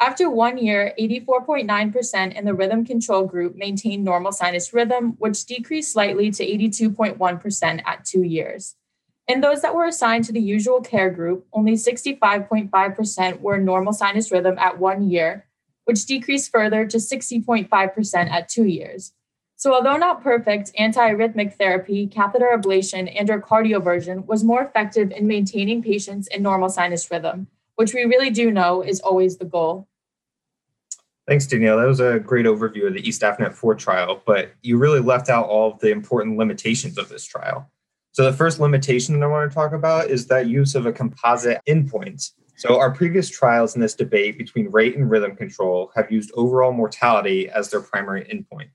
After 0.00 0.28
one 0.28 0.58
year, 0.58 0.92
84.9% 0.98 2.34
in 2.34 2.44
the 2.44 2.54
rhythm 2.54 2.84
control 2.84 3.24
group 3.24 3.54
maintained 3.54 4.04
normal 4.04 4.32
sinus 4.32 4.74
rhythm, 4.74 5.12
which 5.18 5.46
decreased 5.46 5.92
slightly 5.92 6.30
to 6.32 6.44
82.1% 6.44 7.82
at 7.86 8.04
two 8.04 8.22
years. 8.22 8.74
In 9.26 9.40
those 9.40 9.62
that 9.62 9.74
were 9.74 9.86
assigned 9.86 10.24
to 10.24 10.32
the 10.32 10.40
usual 10.40 10.82
care 10.82 11.10
group, 11.10 11.46
only 11.52 11.72
65.5% 11.74 13.40
were 13.40 13.58
normal 13.58 13.94
sinus 13.94 14.30
rhythm 14.30 14.58
at 14.58 14.78
one 14.78 15.08
year, 15.08 15.46
which 15.84 16.04
decreased 16.04 16.52
further 16.52 16.86
to 16.86 16.98
60.5% 16.98 18.30
at 18.30 18.48
two 18.48 18.66
years. 18.66 19.12
So, 19.56 19.72
although 19.72 19.96
not 19.96 20.22
perfect, 20.22 20.72
antiarrhythmic 20.78 21.54
therapy, 21.54 22.06
catheter 22.06 22.50
ablation, 22.54 23.10
and 23.18 23.30
or 23.30 23.40
cardioversion 23.40 24.26
was 24.26 24.44
more 24.44 24.62
effective 24.62 25.10
in 25.10 25.26
maintaining 25.26 25.82
patients 25.82 26.26
in 26.26 26.42
normal 26.42 26.68
sinus 26.68 27.10
rhythm, 27.10 27.46
which 27.76 27.94
we 27.94 28.04
really 28.04 28.30
do 28.30 28.50
know 28.50 28.82
is 28.82 29.00
always 29.00 29.38
the 29.38 29.46
goal. 29.46 29.88
Thanks, 31.26 31.46
Danielle. 31.46 31.78
That 31.78 31.86
was 31.86 32.00
a 32.00 32.18
great 32.18 32.44
overview 32.44 32.88
of 32.88 32.92
the 32.92 33.08
East 33.08 33.22
AFNET 33.22 33.54
4 33.54 33.74
trial, 33.76 34.22
but 34.26 34.52
you 34.60 34.76
really 34.76 35.00
left 35.00 35.30
out 35.30 35.46
all 35.46 35.72
of 35.72 35.80
the 35.80 35.90
important 35.90 36.36
limitations 36.36 36.98
of 36.98 37.08
this 37.08 37.24
trial. 37.24 37.70
So 38.14 38.22
the 38.22 38.32
first 38.32 38.60
limitation 38.60 39.18
that 39.18 39.26
I 39.26 39.28
want 39.28 39.50
to 39.50 39.52
talk 39.52 39.72
about 39.72 40.08
is 40.08 40.28
that 40.28 40.46
use 40.46 40.76
of 40.76 40.86
a 40.86 40.92
composite 40.92 41.60
endpoint. 41.68 42.30
So 42.54 42.78
our 42.78 42.92
previous 42.92 43.28
trials 43.28 43.74
in 43.74 43.80
this 43.80 43.94
debate 43.94 44.38
between 44.38 44.70
rate 44.70 44.96
and 44.96 45.10
rhythm 45.10 45.34
control 45.34 45.90
have 45.96 46.12
used 46.12 46.30
overall 46.36 46.72
mortality 46.72 47.48
as 47.48 47.70
their 47.70 47.80
primary 47.80 48.22
endpoint. 48.26 48.68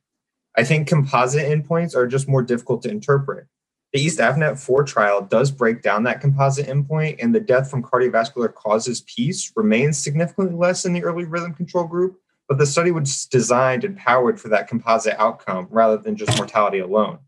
I 0.57 0.65
think 0.65 0.89
composite 0.89 1.45
endpoints 1.45 1.95
are 1.95 2.05
just 2.05 2.27
more 2.27 2.43
difficult 2.43 2.81
to 2.81 2.89
interpret. 2.89 3.47
The 3.93 4.01
East 4.01 4.19
AFNET 4.19 4.59
4 4.59 4.83
trial 4.83 5.21
does 5.21 5.51
break 5.51 5.81
down 5.81 6.03
that 6.03 6.19
composite 6.19 6.67
endpoint, 6.67 7.23
and 7.23 7.33
the 7.33 7.39
death 7.39 7.71
from 7.71 7.81
cardiovascular 7.81 8.53
causes 8.53 8.99
piece 9.03 9.53
remains 9.55 9.97
significantly 9.97 10.53
less 10.53 10.83
in 10.83 10.91
the 10.91 11.05
early 11.05 11.23
rhythm 11.23 11.53
control 11.53 11.85
group, 11.85 12.19
but 12.49 12.57
the 12.57 12.65
study 12.65 12.91
was 12.91 13.25
designed 13.27 13.85
and 13.85 13.95
powered 13.95 14.37
for 14.37 14.49
that 14.49 14.67
composite 14.67 15.15
outcome 15.17 15.65
rather 15.69 15.95
than 15.95 16.17
just 16.17 16.37
mortality 16.37 16.79
alone. 16.79 17.19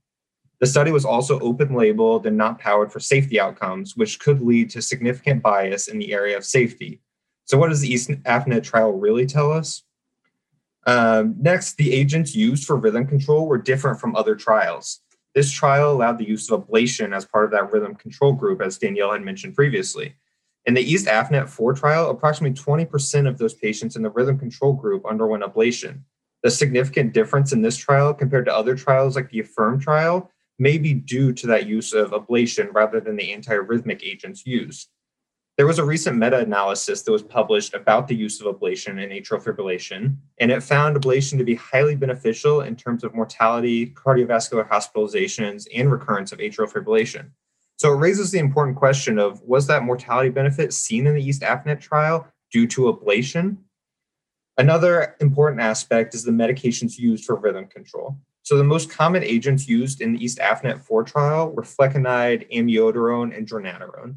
The 0.62 0.68
study 0.68 0.92
was 0.92 1.06
also 1.06 1.40
open 1.40 1.74
labeled 1.74 2.28
and 2.28 2.38
not 2.38 2.60
powered 2.60 2.92
for 2.92 3.00
safety 3.00 3.40
outcomes, 3.40 3.98
which 3.98 4.20
could 4.20 4.42
lead 4.42 4.70
to 4.70 4.82
significant 4.82 5.42
bias 5.42 5.88
in 5.88 5.98
the 5.98 6.14
area 6.14 6.38
of 6.38 6.46
safety. 6.46 7.02
So, 7.46 7.58
what 7.58 7.70
does 7.70 7.82
the 7.82 7.92
East 7.92 8.12
AFNET 8.12 8.64
trial 8.64 8.94
really 8.94 9.26
tell 9.26 9.52
us? 9.52 9.82
Um, 10.86 11.36
next, 11.40 11.78
the 11.78 11.92
agents 11.92 12.36
used 12.36 12.66
for 12.66 12.76
rhythm 12.76 13.08
control 13.08 13.48
were 13.48 13.58
different 13.58 14.00
from 14.00 14.16
other 14.16 14.36
trials. 14.36 15.02
This 15.34 15.52
trial 15.52 15.92
allowed 15.92 16.20
the 16.20 16.28
use 16.28 16.52
of 16.52 16.68
ablation 16.68 17.16
as 17.16 17.26
part 17.26 17.46
of 17.46 17.52
that 17.52 17.72
rhythm 17.72 17.96
control 17.96 18.34
group, 18.34 18.62
as 18.62 18.78
Danielle 18.78 19.14
had 19.14 19.24
mentioned 19.24 19.56
previously. 19.56 20.14
In 20.66 20.76
the 20.76 20.82
East 20.82 21.08
AFNET 21.08 21.50
4 21.50 21.74
trial, 21.74 22.12
approximately 22.12 22.56
20% 22.56 23.28
of 23.28 23.40
those 23.40 23.56
patients 23.56 23.96
in 23.96 24.04
the 24.04 24.12
rhythm 24.12 24.38
control 24.38 24.74
group 24.74 25.08
underwent 25.08 25.44
ablation. 25.44 26.02
The 26.44 26.52
significant 26.52 27.14
difference 27.14 27.52
in 27.52 27.64
this 27.64 27.78
trial 27.78 28.14
compared 28.14 28.46
to 28.46 28.56
other 28.56 28.76
trials 28.76 29.16
like 29.16 29.32
the 29.32 29.40
AFFIRM 29.40 29.82
trial 29.82 30.30
may 30.62 30.78
be 30.78 30.94
due 30.94 31.34
to 31.34 31.48
that 31.48 31.66
use 31.66 31.92
of 31.92 32.12
ablation 32.12 32.70
rather 32.72 33.00
than 33.00 33.16
the 33.16 33.34
antiarrhythmic 33.36 34.04
agents 34.04 34.46
used. 34.46 34.90
There 35.58 35.66
was 35.66 35.80
a 35.80 35.84
recent 35.84 36.18
meta 36.18 36.38
analysis 36.38 37.02
that 37.02 37.12
was 37.12 37.24
published 37.24 37.74
about 37.74 38.08
the 38.08 38.16
use 38.16 38.40
of 38.40 38.56
ablation 38.56 39.02
in 39.04 39.10
atrial 39.10 39.44
fibrillation, 39.44 40.18
and 40.40 40.52
it 40.52 40.62
found 40.62 40.96
ablation 40.96 41.40
to 41.40 41.44
be 41.44 41.56
highly 41.56 41.96
beneficial 41.96 42.62
in 42.62 42.76
terms 42.76 43.04
of 43.04 43.16
mortality, 43.16 43.88
cardiovascular 43.88 44.70
hospitalizations, 44.70 45.66
and 45.76 45.92
recurrence 45.92 46.32
of 46.32 46.38
atrial 46.38 46.72
fibrillation. 46.72 47.32
So 47.78 47.92
it 47.92 47.98
raises 47.98 48.30
the 48.30 48.38
important 48.38 48.78
question 48.78 49.18
of 49.18 49.42
was 49.42 49.66
that 49.66 49.84
mortality 49.84 50.30
benefit 50.30 50.74
seen 50.74 51.08
in 51.08 51.16
the 51.16 51.24
East 51.24 51.42
AFNET 51.42 51.82
trial 51.82 52.28
due 52.52 52.68
to 52.68 52.94
ablation? 52.94 53.58
Another 54.60 55.16
important 55.20 55.60
aspect 55.60 56.14
is 56.14 56.24
the 56.24 56.32
medications 56.32 57.00
used 57.00 57.26
for 57.26 57.36
rhythm 57.36 57.66
control. 57.66 58.18
So 58.44 58.58
the 58.58 58.64
most 58.64 58.90
common 58.90 59.24
agents 59.24 59.68
used 59.68 60.02
in 60.02 60.14
the 60.14 60.24
East 60.24 60.40
AFNET 60.40 60.82
4 60.82 61.04
trial 61.04 61.52
were 61.52 61.62
flecainide, 61.62 62.52
amiodarone, 62.52 63.38
and 63.38 63.48
dronedarone. 63.48 64.16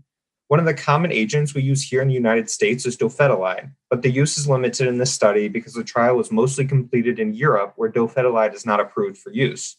One 0.48 0.60
of 0.60 0.66
the 0.66 0.74
common 0.74 1.10
agents 1.10 1.54
we 1.54 1.62
use 1.62 1.82
here 1.82 2.02
in 2.02 2.08
the 2.08 2.14
United 2.14 2.50
States 2.50 2.86
is 2.86 2.96
dofetilide, 2.96 3.72
but 3.90 4.02
the 4.02 4.10
use 4.10 4.36
is 4.36 4.48
limited 4.48 4.86
in 4.88 4.98
this 4.98 5.12
study 5.12 5.48
because 5.48 5.72
the 5.72 5.84
trial 5.84 6.16
was 6.16 6.30
mostly 6.30 6.66
completed 6.66 7.18
in 7.18 7.34
Europe 7.34 7.72
where 7.76 7.90
dofetilide 7.90 8.54
is 8.54 8.66
not 8.66 8.80
approved 8.80 9.18
for 9.18 9.32
use. 9.32 9.76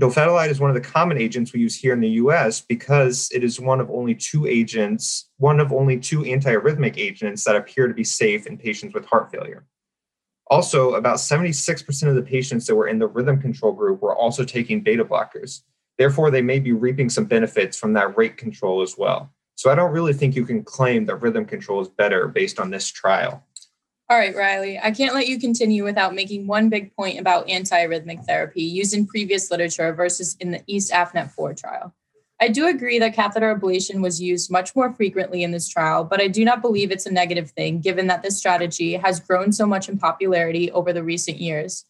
Dofetilide 0.00 0.48
is 0.48 0.60
one 0.60 0.70
of 0.70 0.74
the 0.74 0.80
common 0.80 1.18
agents 1.18 1.52
we 1.52 1.60
use 1.60 1.76
here 1.76 1.92
in 1.92 2.00
the 2.00 2.08
US 2.10 2.60
because 2.60 3.28
it 3.34 3.44
is 3.44 3.60
one 3.60 3.80
of 3.80 3.90
only 3.90 4.14
two 4.14 4.46
agents, 4.46 5.28
one 5.36 5.60
of 5.60 5.72
only 5.72 5.98
two 5.98 6.20
antiarrhythmic 6.20 6.96
agents 6.96 7.44
that 7.44 7.56
appear 7.56 7.88
to 7.88 7.94
be 7.94 8.04
safe 8.04 8.46
in 8.46 8.56
patients 8.56 8.94
with 8.94 9.04
heart 9.04 9.30
failure. 9.30 9.66
Also, 10.52 10.96
about 10.96 11.16
76% 11.16 12.08
of 12.10 12.14
the 12.14 12.20
patients 12.20 12.66
that 12.66 12.74
were 12.74 12.86
in 12.86 12.98
the 12.98 13.06
rhythm 13.06 13.40
control 13.40 13.72
group 13.72 14.02
were 14.02 14.14
also 14.14 14.44
taking 14.44 14.82
beta 14.82 15.02
blockers. 15.02 15.62
Therefore, 15.96 16.30
they 16.30 16.42
may 16.42 16.58
be 16.58 16.72
reaping 16.72 17.08
some 17.08 17.24
benefits 17.24 17.74
from 17.78 17.94
that 17.94 18.18
rate 18.18 18.36
control 18.36 18.82
as 18.82 18.98
well. 18.98 19.32
So 19.54 19.70
I 19.70 19.74
don't 19.74 19.92
really 19.92 20.12
think 20.12 20.36
you 20.36 20.44
can 20.44 20.62
claim 20.62 21.06
that 21.06 21.22
rhythm 21.22 21.46
control 21.46 21.80
is 21.80 21.88
better 21.88 22.28
based 22.28 22.60
on 22.60 22.68
this 22.68 22.86
trial. 22.88 23.42
All 24.10 24.18
right, 24.18 24.36
Riley, 24.36 24.78
I 24.78 24.90
can't 24.90 25.14
let 25.14 25.26
you 25.26 25.40
continue 25.40 25.84
without 25.84 26.14
making 26.14 26.46
one 26.46 26.68
big 26.68 26.94
point 26.94 27.18
about 27.18 27.48
antiarrhythmic 27.48 28.26
therapy 28.26 28.62
used 28.62 28.92
in 28.92 29.06
previous 29.06 29.50
literature 29.50 29.94
versus 29.94 30.36
in 30.38 30.50
the 30.50 30.62
East 30.66 30.92
AFNET 30.92 31.30
4 31.30 31.54
trial. 31.54 31.94
I 32.42 32.48
do 32.48 32.66
agree 32.66 32.98
that 32.98 33.14
catheter 33.14 33.54
ablation 33.54 34.02
was 34.02 34.20
used 34.20 34.50
much 34.50 34.74
more 34.74 34.92
frequently 34.92 35.44
in 35.44 35.52
this 35.52 35.68
trial, 35.68 36.02
but 36.02 36.20
I 36.20 36.26
do 36.26 36.44
not 36.44 36.60
believe 36.60 36.90
it's 36.90 37.06
a 37.06 37.12
negative 37.12 37.52
thing 37.52 37.80
given 37.80 38.08
that 38.08 38.24
this 38.24 38.36
strategy 38.36 38.94
has 38.94 39.20
grown 39.20 39.52
so 39.52 39.64
much 39.64 39.88
in 39.88 39.96
popularity 39.96 40.68
over 40.72 40.92
the 40.92 41.04
recent 41.04 41.38
years. 41.38 41.84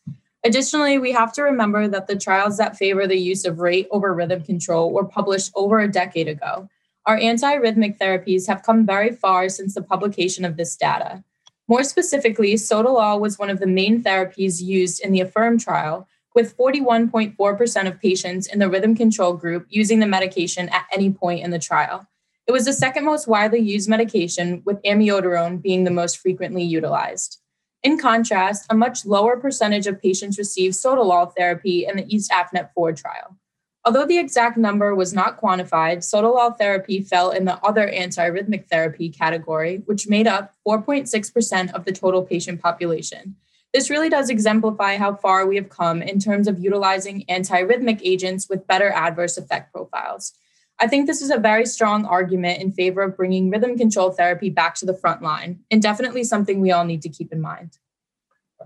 Additionally, 0.44 0.98
we 0.98 1.10
have 1.10 1.32
to 1.32 1.42
remember 1.42 1.88
that 1.88 2.06
the 2.06 2.18
trials 2.18 2.58
that 2.58 2.76
favor 2.76 3.06
the 3.06 3.16
use 3.16 3.46
of 3.46 3.60
rate 3.60 3.88
over 3.90 4.12
rhythm 4.12 4.42
control 4.42 4.92
were 4.92 5.06
published 5.06 5.52
over 5.54 5.80
a 5.80 5.90
decade 5.90 6.28
ago. 6.28 6.68
Our 7.06 7.18
antiarrhythmic 7.18 7.96
therapies 7.96 8.46
have 8.46 8.62
come 8.62 8.84
very 8.84 9.12
far 9.12 9.48
since 9.48 9.74
the 9.74 9.80
publication 9.80 10.44
of 10.44 10.58
this 10.58 10.76
data. 10.76 11.24
More 11.66 11.82
specifically, 11.82 12.56
sotalol 12.56 13.20
was 13.20 13.38
one 13.38 13.48
of 13.48 13.58
the 13.58 13.66
main 13.66 14.02
therapies 14.02 14.60
used 14.60 15.02
in 15.02 15.12
the 15.12 15.20
AFFIRM 15.20 15.64
trial, 15.64 16.06
with 16.34 16.56
41.4% 16.56 17.86
of 17.86 18.00
patients 18.00 18.46
in 18.46 18.58
the 18.58 18.68
rhythm 18.68 18.94
control 18.94 19.34
group 19.34 19.66
using 19.68 20.00
the 20.00 20.06
medication 20.06 20.68
at 20.70 20.86
any 20.92 21.10
point 21.10 21.44
in 21.44 21.50
the 21.50 21.58
trial. 21.58 22.06
It 22.46 22.52
was 22.52 22.64
the 22.64 22.72
second 22.72 23.04
most 23.04 23.28
widely 23.28 23.60
used 23.60 23.88
medication, 23.88 24.62
with 24.64 24.82
amiodarone 24.82 25.62
being 25.62 25.84
the 25.84 25.90
most 25.90 26.18
frequently 26.18 26.62
utilized. 26.62 27.38
In 27.82 27.98
contrast, 27.98 28.66
a 28.70 28.74
much 28.74 29.04
lower 29.04 29.36
percentage 29.36 29.86
of 29.86 30.00
patients 30.00 30.38
received 30.38 30.74
sotalol 30.74 31.32
therapy 31.36 31.84
in 31.84 31.96
the 31.96 32.14
East 32.14 32.30
AFNET 32.30 32.70
4 32.74 32.92
trial. 32.92 33.36
Although 33.84 34.06
the 34.06 34.18
exact 34.18 34.56
number 34.56 34.94
was 34.94 35.12
not 35.12 35.40
quantified, 35.40 35.98
sotalol 35.98 36.56
therapy 36.56 37.02
fell 37.02 37.30
in 37.30 37.44
the 37.44 37.58
other 37.64 37.88
antiarrhythmic 37.88 38.68
therapy 38.68 39.08
category, 39.08 39.82
which 39.86 40.08
made 40.08 40.28
up 40.28 40.54
4.6% 40.66 41.72
of 41.72 41.84
the 41.84 41.92
total 41.92 42.22
patient 42.22 42.62
population. 42.62 43.34
This 43.72 43.88
really 43.88 44.10
does 44.10 44.28
exemplify 44.28 44.96
how 44.96 45.14
far 45.14 45.46
we 45.46 45.56
have 45.56 45.70
come 45.70 46.02
in 46.02 46.18
terms 46.18 46.46
of 46.46 46.60
utilizing 46.60 47.24
antiarrhythmic 47.28 48.00
agents 48.04 48.48
with 48.48 48.66
better 48.66 48.90
adverse 48.90 49.38
effect 49.38 49.72
profiles. 49.72 50.34
I 50.78 50.88
think 50.88 51.06
this 51.06 51.22
is 51.22 51.30
a 51.30 51.38
very 51.38 51.64
strong 51.64 52.04
argument 52.04 52.60
in 52.60 52.72
favor 52.72 53.02
of 53.02 53.16
bringing 53.16 53.50
rhythm 53.50 53.78
control 53.78 54.10
therapy 54.10 54.50
back 54.50 54.74
to 54.76 54.86
the 54.86 54.96
front 54.96 55.22
line, 55.22 55.60
and 55.70 55.80
definitely 55.80 56.24
something 56.24 56.60
we 56.60 56.72
all 56.72 56.84
need 56.84 57.02
to 57.02 57.08
keep 57.08 57.32
in 57.32 57.40
mind. 57.40 57.78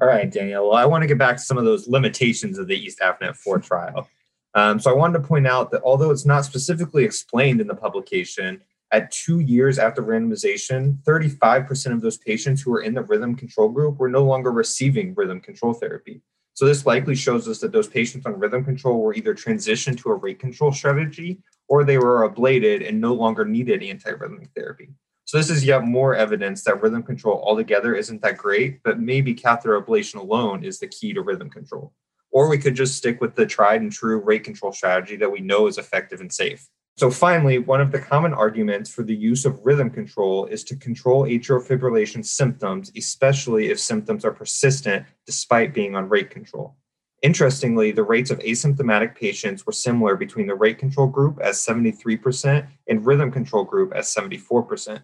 All 0.00 0.08
right, 0.08 0.30
Danielle. 0.30 0.68
Well, 0.68 0.76
I 0.76 0.86
want 0.86 1.02
to 1.02 1.08
get 1.08 1.18
back 1.18 1.36
to 1.36 1.42
some 1.42 1.58
of 1.58 1.64
those 1.64 1.88
limitations 1.88 2.58
of 2.58 2.66
the 2.66 2.76
East 2.76 3.00
AFNET 3.00 3.36
4 3.36 3.58
trial. 3.60 4.08
Um, 4.54 4.80
so 4.80 4.90
I 4.90 4.94
wanted 4.94 5.18
to 5.18 5.28
point 5.28 5.46
out 5.46 5.70
that 5.70 5.82
although 5.82 6.10
it's 6.10 6.26
not 6.26 6.44
specifically 6.44 7.04
explained 7.04 7.60
in 7.60 7.66
the 7.66 7.75
publication, 7.75 8.62
at 8.93 9.11
two 9.11 9.40
years 9.40 9.78
after 9.78 10.02
randomization, 10.02 11.02
35% 11.02 11.93
of 11.93 12.00
those 12.00 12.19
patients 12.19 12.62
who 12.62 12.71
were 12.71 12.83
in 12.83 12.95
the 12.95 13.02
rhythm 13.02 13.35
control 13.35 13.69
group 13.69 13.99
were 13.99 14.09
no 14.09 14.25
longer 14.25 14.52
receiving 14.52 15.14
rhythm 15.14 15.40
control 15.40 15.73
therapy. 15.73 16.23
So 16.55 16.64
this 16.64 16.87
likely 16.87 17.14
shows 17.14 17.49
us 17.49 17.59
that 17.61 17.73
those 17.73 17.88
patients 17.88 18.25
on 18.25 18.38
rhythm 18.38 18.64
control 18.64 19.00
were 19.00 19.14
either 19.14 19.35
transitioned 19.35 20.00
to 20.02 20.11
a 20.11 20.14
rate 20.14 20.38
control 20.38 20.73
strategy 20.73 21.38
or 21.69 21.85
they 21.85 21.99
were 21.99 22.28
ablated 22.28 22.88
and 22.88 23.00
no 23.00 23.12
longer 23.12 23.45
needed 23.45 23.83
antiarrhythmic 23.83 24.49
therapy. 24.55 24.88
So 25.25 25.37
this 25.37 25.50
is 25.50 25.64
yet 25.64 25.83
more 25.83 26.14
evidence 26.14 26.62
that 26.64 26.81
rhythm 26.81 27.02
control 27.02 27.43
altogether 27.45 27.95
isn't 27.95 28.23
that 28.23 28.38
great, 28.38 28.83
but 28.85 29.00
maybe 29.00 29.35
catheter 29.35 29.81
ablation 29.81 30.16
alone 30.16 30.64
is 30.64 30.78
the 30.78 30.87
key 30.87 31.12
to 31.12 31.23
rhythm 31.23 31.50
control 31.50 31.93
or 32.37 32.50
we 32.50 32.59
could 32.59 32.75
just 32.75 32.97
stick 32.97 33.19
with 33.21 33.35
the 33.35 33.47
tried 33.47 33.81
and 33.81 33.90
true 33.90 34.21
rate 34.21 34.45
control 34.45 34.71
strategy 34.71 35.16
that 35.16 35.31
we 35.31 35.40
know 35.40 35.66
is 35.69 35.78
effective 35.78 36.21
and 36.21 36.31
safe. 36.31 36.69
So, 36.98 37.10
finally, 37.10 37.58
one 37.58 37.82
of 37.82 37.92
the 37.92 37.98
common 37.98 38.32
arguments 38.32 38.88
for 38.90 39.02
the 39.02 39.14
use 39.14 39.44
of 39.44 39.60
rhythm 39.66 39.90
control 39.90 40.46
is 40.46 40.64
to 40.64 40.76
control 40.76 41.24
atrial 41.24 41.62
fibrillation 41.62 42.24
symptoms, 42.24 42.90
especially 42.96 43.68
if 43.68 43.78
symptoms 43.78 44.24
are 44.24 44.32
persistent 44.32 45.04
despite 45.26 45.74
being 45.74 45.94
on 45.94 46.08
rate 46.08 46.30
control. 46.30 46.74
Interestingly, 47.22 47.92
the 47.92 48.02
rates 48.02 48.30
of 48.30 48.38
asymptomatic 48.38 49.14
patients 49.14 49.66
were 49.66 49.72
similar 49.72 50.16
between 50.16 50.46
the 50.46 50.54
rate 50.54 50.78
control 50.78 51.06
group 51.06 51.38
as 51.42 51.58
73% 51.58 52.66
and 52.88 53.04
rhythm 53.04 53.30
control 53.30 53.64
group 53.64 53.92
as 53.94 54.06
74%. 54.14 55.02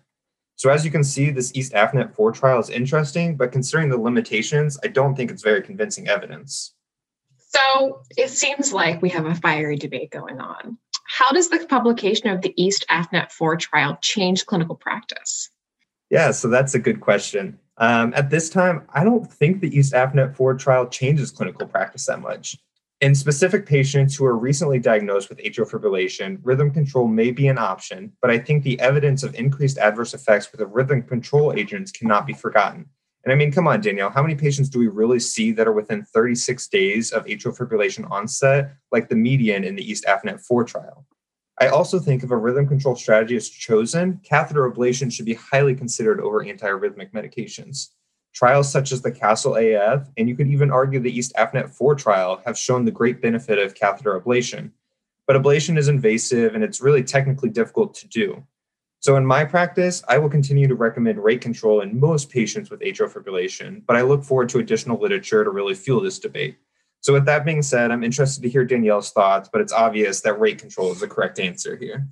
So, 0.56 0.70
as 0.70 0.86
you 0.86 0.90
can 0.90 1.04
see, 1.04 1.28
this 1.28 1.54
East 1.54 1.74
AFNET 1.74 2.14
4 2.14 2.32
trial 2.32 2.60
is 2.60 2.70
interesting, 2.70 3.36
but 3.36 3.52
considering 3.52 3.90
the 3.90 3.98
limitations, 3.98 4.78
I 4.82 4.88
don't 4.88 5.14
think 5.14 5.30
it's 5.30 5.42
very 5.42 5.60
convincing 5.60 6.08
evidence. 6.08 6.72
So 7.36 8.02
it 8.16 8.30
seems 8.30 8.72
like 8.72 9.02
we 9.02 9.10
have 9.10 9.26
a 9.26 9.34
fiery 9.34 9.76
debate 9.76 10.10
going 10.10 10.40
on. 10.40 10.78
How 11.14 11.30
does 11.30 11.50
the 11.50 11.58
publication 11.66 12.30
of 12.30 12.40
the 12.40 12.54
East 12.56 12.86
AFNET 12.88 13.32
4 13.32 13.56
trial 13.56 13.98
change 14.00 14.46
clinical 14.46 14.74
practice? 14.74 15.50
Yeah, 16.08 16.30
so 16.30 16.48
that's 16.48 16.74
a 16.74 16.78
good 16.78 17.02
question. 17.02 17.58
Um, 17.76 18.14
at 18.16 18.30
this 18.30 18.48
time, 18.48 18.86
I 18.94 19.04
don't 19.04 19.30
think 19.30 19.60
the 19.60 19.76
East 19.76 19.92
AFNET 19.92 20.34
4 20.34 20.54
trial 20.54 20.88
changes 20.88 21.30
clinical 21.30 21.66
practice 21.66 22.06
that 22.06 22.22
much. 22.22 22.56
In 23.02 23.14
specific 23.14 23.66
patients 23.66 24.16
who 24.16 24.24
are 24.24 24.38
recently 24.38 24.78
diagnosed 24.78 25.28
with 25.28 25.36
atrial 25.40 25.70
fibrillation, 25.70 26.38
rhythm 26.42 26.70
control 26.70 27.06
may 27.06 27.30
be 27.30 27.46
an 27.46 27.58
option, 27.58 28.14
but 28.22 28.30
I 28.30 28.38
think 28.38 28.62
the 28.62 28.80
evidence 28.80 29.22
of 29.22 29.34
increased 29.34 29.76
adverse 29.76 30.14
effects 30.14 30.50
with 30.50 30.60
the 30.60 30.66
rhythm 30.66 31.02
control 31.02 31.52
agents 31.52 31.92
cannot 31.92 32.26
be 32.26 32.32
forgotten. 32.32 32.88
And 33.24 33.32
I 33.32 33.36
mean, 33.36 33.52
come 33.52 33.68
on, 33.68 33.80
Danielle, 33.80 34.10
how 34.10 34.22
many 34.22 34.34
patients 34.34 34.68
do 34.68 34.78
we 34.78 34.88
really 34.88 35.20
see 35.20 35.52
that 35.52 35.68
are 35.68 35.72
within 35.72 36.04
36 36.04 36.66
days 36.68 37.12
of 37.12 37.24
atrial 37.26 37.56
fibrillation 37.56 38.10
onset, 38.10 38.74
like 38.90 39.08
the 39.08 39.14
median 39.14 39.62
in 39.62 39.76
the 39.76 39.88
East 39.88 40.04
AFNET 40.06 40.40
4 40.40 40.64
trial? 40.64 41.06
I 41.60 41.68
also 41.68 42.00
think 42.00 42.24
if 42.24 42.30
a 42.32 42.36
rhythm 42.36 42.66
control 42.66 42.96
strategy 42.96 43.36
is 43.36 43.48
chosen, 43.48 44.20
catheter 44.24 44.68
ablation 44.68 45.12
should 45.12 45.26
be 45.26 45.34
highly 45.34 45.76
considered 45.76 46.20
over 46.20 46.44
antiarrhythmic 46.44 47.12
medications. 47.12 47.90
Trials 48.34 48.72
such 48.72 48.90
as 48.90 49.02
the 49.02 49.12
CASTLE 49.12 49.56
AF, 49.56 50.08
and 50.16 50.28
you 50.28 50.34
could 50.34 50.48
even 50.48 50.72
argue 50.72 50.98
the 50.98 51.16
East 51.16 51.32
AFNET 51.36 51.70
4 51.70 51.94
trial, 51.94 52.42
have 52.44 52.58
shown 52.58 52.84
the 52.84 52.90
great 52.90 53.22
benefit 53.22 53.58
of 53.58 53.74
catheter 53.74 54.18
ablation. 54.18 54.72
But 55.28 55.40
ablation 55.40 55.78
is 55.78 55.86
invasive 55.86 56.56
and 56.56 56.64
it's 56.64 56.80
really 56.80 57.04
technically 57.04 57.50
difficult 57.50 57.94
to 57.94 58.08
do. 58.08 58.44
So, 59.02 59.16
in 59.16 59.26
my 59.26 59.44
practice, 59.44 60.00
I 60.06 60.18
will 60.18 60.28
continue 60.28 60.68
to 60.68 60.76
recommend 60.76 61.22
rate 61.22 61.40
control 61.40 61.80
in 61.80 61.98
most 61.98 62.30
patients 62.30 62.70
with 62.70 62.78
atrial 62.82 63.12
fibrillation, 63.12 63.82
but 63.84 63.96
I 63.96 64.02
look 64.02 64.22
forward 64.22 64.48
to 64.50 64.60
additional 64.60 64.96
literature 64.96 65.42
to 65.42 65.50
really 65.50 65.74
fuel 65.74 66.00
this 66.00 66.20
debate. 66.20 66.56
So, 67.00 67.12
with 67.12 67.24
that 67.24 67.44
being 67.44 67.62
said, 67.62 67.90
I'm 67.90 68.04
interested 68.04 68.42
to 68.42 68.48
hear 68.48 68.64
Danielle's 68.64 69.10
thoughts, 69.10 69.48
but 69.52 69.60
it's 69.60 69.72
obvious 69.72 70.20
that 70.20 70.38
rate 70.38 70.60
control 70.60 70.92
is 70.92 71.00
the 71.00 71.08
correct 71.08 71.40
answer 71.40 71.76
here. 71.76 72.06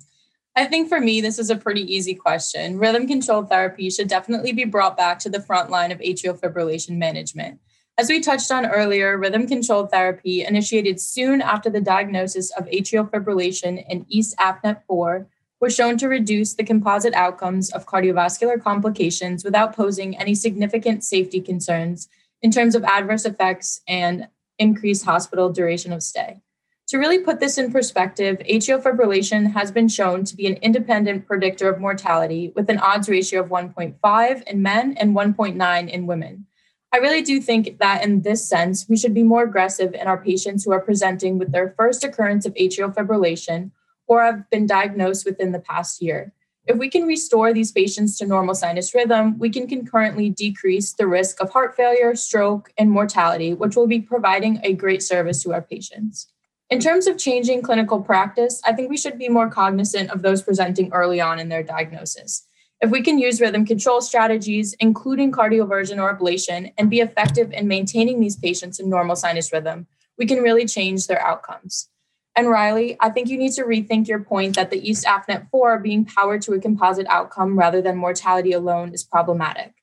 I 0.57 0.65
think 0.65 0.89
for 0.89 0.99
me, 0.99 1.21
this 1.21 1.39
is 1.39 1.49
a 1.49 1.55
pretty 1.55 1.83
easy 1.83 2.13
question. 2.13 2.77
Rhythm 2.77 3.07
control 3.07 3.45
therapy 3.45 3.89
should 3.89 4.09
definitely 4.09 4.51
be 4.51 4.65
brought 4.65 4.97
back 4.97 5.17
to 5.19 5.29
the 5.29 5.41
front 5.41 5.69
line 5.69 5.93
of 5.93 5.99
atrial 5.99 6.37
fibrillation 6.37 6.97
management. 6.97 7.61
As 7.97 8.09
we 8.09 8.19
touched 8.19 8.51
on 8.51 8.65
earlier, 8.65 9.17
rhythm 9.17 9.47
control 9.47 9.85
therapy 9.85 10.43
initiated 10.43 10.99
soon 10.99 11.41
after 11.41 11.69
the 11.69 11.79
diagnosis 11.79 12.51
of 12.51 12.65
atrial 12.65 13.09
fibrillation 13.09 13.81
in 13.87 14.05
East 14.09 14.35
AFNET 14.39 14.81
4 14.87 15.25
were 15.61 15.69
shown 15.69 15.97
to 15.99 16.09
reduce 16.09 16.55
the 16.55 16.63
composite 16.63 17.13
outcomes 17.13 17.71
of 17.71 17.85
cardiovascular 17.85 18.61
complications 18.61 19.43
without 19.43 19.75
posing 19.75 20.17
any 20.17 20.33
significant 20.33 21.03
safety 21.03 21.39
concerns 21.39 22.09
in 22.41 22.51
terms 22.51 22.73
of 22.73 22.83
adverse 22.83 23.23
effects 23.23 23.81
and 23.87 24.27
increased 24.57 25.05
hospital 25.05 25.49
duration 25.49 25.93
of 25.93 26.01
stay. 26.01 26.41
To 26.87 26.97
really 26.97 27.19
put 27.19 27.39
this 27.39 27.57
in 27.57 27.71
perspective, 27.71 28.39
atrial 28.39 28.81
fibrillation 28.81 29.53
has 29.53 29.71
been 29.71 29.87
shown 29.87 30.25
to 30.25 30.35
be 30.35 30.47
an 30.47 30.55
independent 30.55 31.25
predictor 31.25 31.69
of 31.69 31.79
mortality 31.79 32.51
with 32.55 32.69
an 32.69 32.79
odds 32.79 33.07
ratio 33.07 33.41
of 33.41 33.49
1.5 33.49 34.43
in 34.43 34.61
men 34.61 34.95
and 34.97 35.15
1.9 35.15 35.89
in 35.89 36.07
women. 36.07 36.47
I 36.91 36.97
really 36.97 37.21
do 37.21 37.39
think 37.39 37.77
that 37.77 38.03
in 38.03 38.23
this 38.23 38.45
sense, 38.45 38.89
we 38.89 38.97
should 38.97 39.13
be 39.13 39.23
more 39.23 39.43
aggressive 39.43 39.93
in 39.93 40.07
our 40.07 40.21
patients 40.21 40.65
who 40.65 40.73
are 40.73 40.81
presenting 40.81 41.37
with 41.37 41.53
their 41.53 41.73
first 41.77 42.03
occurrence 42.03 42.45
of 42.45 42.53
atrial 42.55 42.93
fibrillation 42.93 43.71
or 44.11 44.21
have 44.25 44.49
been 44.49 44.65
diagnosed 44.65 45.25
within 45.25 45.53
the 45.53 45.59
past 45.59 46.01
year. 46.01 46.33
If 46.67 46.77
we 46.77 46.89
can 46.89 47.03
restore 47.03 47.53
these 47.53 47.71
patients 47.71 48.17
to 48.17 48.25
normal 48.25 48.53
sinus 48.53 48.93
rhythm, 48.93 49.39
we 49.39 49.49
can 49.49 49.67
concurrently 49.67 50.29
decrease 50.29 50.91
the 50.91 51.07
risk 51.07 51.41
of 51.41 51.49
heart 51.49 51.77
failure, 51.77 52.13
stroke, 52.13 52.73
and 52.77 52.91
mortality, 52.91 53.53
which 53.53 53.77
will 53.77 53.87
be 53.87 54.01
providing 54.01 54.59
a 54.63 54.73
great 54.73 55.01
service 55.01 55.41
to 55.43 55.53
our 55.53 55.61
patients. 55.61 56.27
In 56.69 56.81
terms 56.81 57.07
of 57.07 57.17
changing 57.17 57.61
clinical 57.61 58.01
practice, 58.01 58.61
I 58.65 58.73
think 58.73 58.89
we 58.89 58.97
should 58.97 59.17
be 59.17 59.29
more 59.29 59.49
cognizant 59.49 60.09
of 60.09 60.23
those 60.23 60.41
presenting 60.41 60.91
early 60.91 61.21
on 61.21 61.39
in 61.39 61.47
their 61.47 61.63
diagnosis. 61.63 62.45
If 62.81 62.91
we 62.91 63.01
can 63.01 63.17
use 63.17 63.39
rhythm 63.39 63.65
control 63.65 64.01
strategies, 64.01 64.73
including 64.81 65.31
cardioversion 65.31 66.01
or 66.03 66.13
ablation, 66.13 66.73
and 66.77 66.89
be 66.89 66.99
effective 66.99 67.53
in 67.53 67.69
maintaining 67.69 68.19
these 68.19 68.35
patients 68.35 68.77
in 68.77 68.89
normal 68.89 69.15
sinus 69.15 69.53
rhythm, 69.53 69.87
we 70.17 70.25
can 70.25 70.39
really 70.39 70.65
change 70.65 71.07
their 71.07 71.21
outcomes. 71.21 71.87
And 72.35 72.49
Riley, 72.49 72.95
I 72.99 73.09
think 73.09 73.27
you 73.27 73.37
need 73.37 73.51
to 73.53 73.63
rethink 73.63 74.07
your 74.07 74.19
point 74.19 74.55
that 74.55 74.71
the 74.71 74.89
East 74.89 75.05
AFNET 75.05 75.49
4 75.49 75.79
being 75.79 76.05
powered 76.05 76.41
to 76.43 76.53
a 76.53 76.59
composite 76.59 77.07
outcome 77.07 77.59
rather 77.59 77.81
than 77.81 77.97
mortality 77.97 78.53
alone 78.53 78.93
is 78.93 79.03
problematic. 79.03 79.73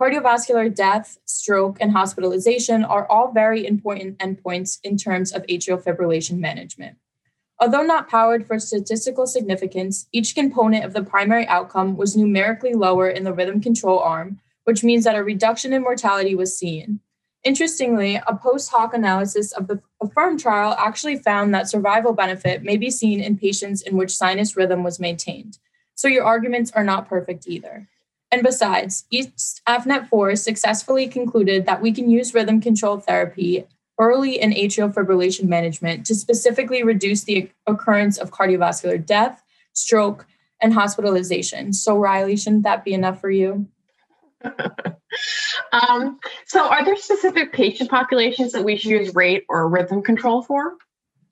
Cardiovascular 0.00 0.72
death, 0.72 1.18
stroke, 1.24 1.76
and 1.80 1.90
hospitalization 1.90 2.84
are 2.84 3.10
all 3.10 3.32
very 3.32 3.66
important 3.66 4.16
endpoints 4.18 4.78
in 4.84 4.96
terms 4.96 5.32
of 5.32 5.44
atrial 5.46 5.82
fibrillation 5.82 6.38
management. 6.38 6.96
Although 7.60 7.82
not 7.82 8.08
powered 8.08 8.46
for 8.46 8.60
statistical 8.60 9.26
significance, 9.26 10.06
each 10.12 10.36
component 10.36 10.84
of 10.84 10.92
the 10.92 11.02
primary 11.02 11.48
outcome 11.48 11.96
was 11.96 12.16
numerically 12.16 12.74
lower 12.74 13.08
in 13.08 13.24
the 13.24 13.32
rhythm 13.32 13.60
control 13.60 13.98
arm, 13.98 14.38
which 14.62 14.84
means 14.84 15.02
that 15.02 15.16
a 15.16 15.24
reduction 15.24 15.72
in 15.72 15.82
mortality 15.82 16.36
was 16.36 16.56
seen. 16.56 17.00
Interestingly, 17.44 18.16
a 18.16 18.36
post 18.36 18.70
hoc 18.70 18.94
analysis 18.94 19.52
of 19.52 19.68
the 19.68 19.80
AFFIRM 20.02 20.40
trial 20.40 20.74
actually 20.78 21.16
found 21.16 21.54
that 21.54 21.68
survival 21.68 22.12
benefit 22.12 22.62
may 22.62 22.76
be 22.76 22.90
seen 22.90 23.20
in 23.20 23.38
patients 23.38 23.82
in 23.82 23.96
which 23.96 24.16
sinus 24.16 24.56
rhythm 24.56 24.82
was 24.82 24.98
maintained. 24.98 25.58
So 25.94 26.08
your 26.08 26.24
arguments 26.24 26.72
are 26.72 26.84
not 26.84 27.08
perfect 27.08 27.46
either. 27.46 27.88
And 28.30 28.42
besides, 28.42 29.04
East 29.10 29.62
AFNET 29.66 30.08
4 30.08 30.36
successfully 30.36 31.08
concluded 31.08 31.64
that 31.66 31.80
we 31.80 31.92
can 31.92 32.10
use 32.10 32.34
rhythm 32.34 32.60
control 32.60 32.98
therapy 32.98 33.64
early 33.98 34.40
in 34.40 34.52
atrial 34.52 34.92
fibrillation 34.92 35.48
management 35.48 36.06
to 36.06 36.14
specifically 36.14 36.82
reduce 36.82 37.24
the 37.24 37.50
occurrence 37.66 38.18
of 38.18 38.30
cardiovascular 38.30 39.04
death, 39.04 39.42
stroke, 39.72 40.26
and 40.60 40.74
hospitalization. 40.74 41.72
So, 41.72 41.96
Riley, 41.96 42.36
shouldn't 42.36 42.64
that 42.64 42.84
be 42.84 42.94
enough 42.94 43.20
for 43.20 43.30
you? 43.30 43.68
um, 45.72 46.18
so, 46.46 46.68
are 46.68 46.84
there 46.84 46.96
specific 46.96 47.52
patient 47.52 47.90
populations 47.90 48.52
that 48.52 48.64
we 48.64 48.76
should 48.76 48.90
use 48.90 49.14
rate 49.14 49.44
or 49.48 49.68
rhythm 49.68 50.02
control 50.02 50.42
for? 50.42 50.76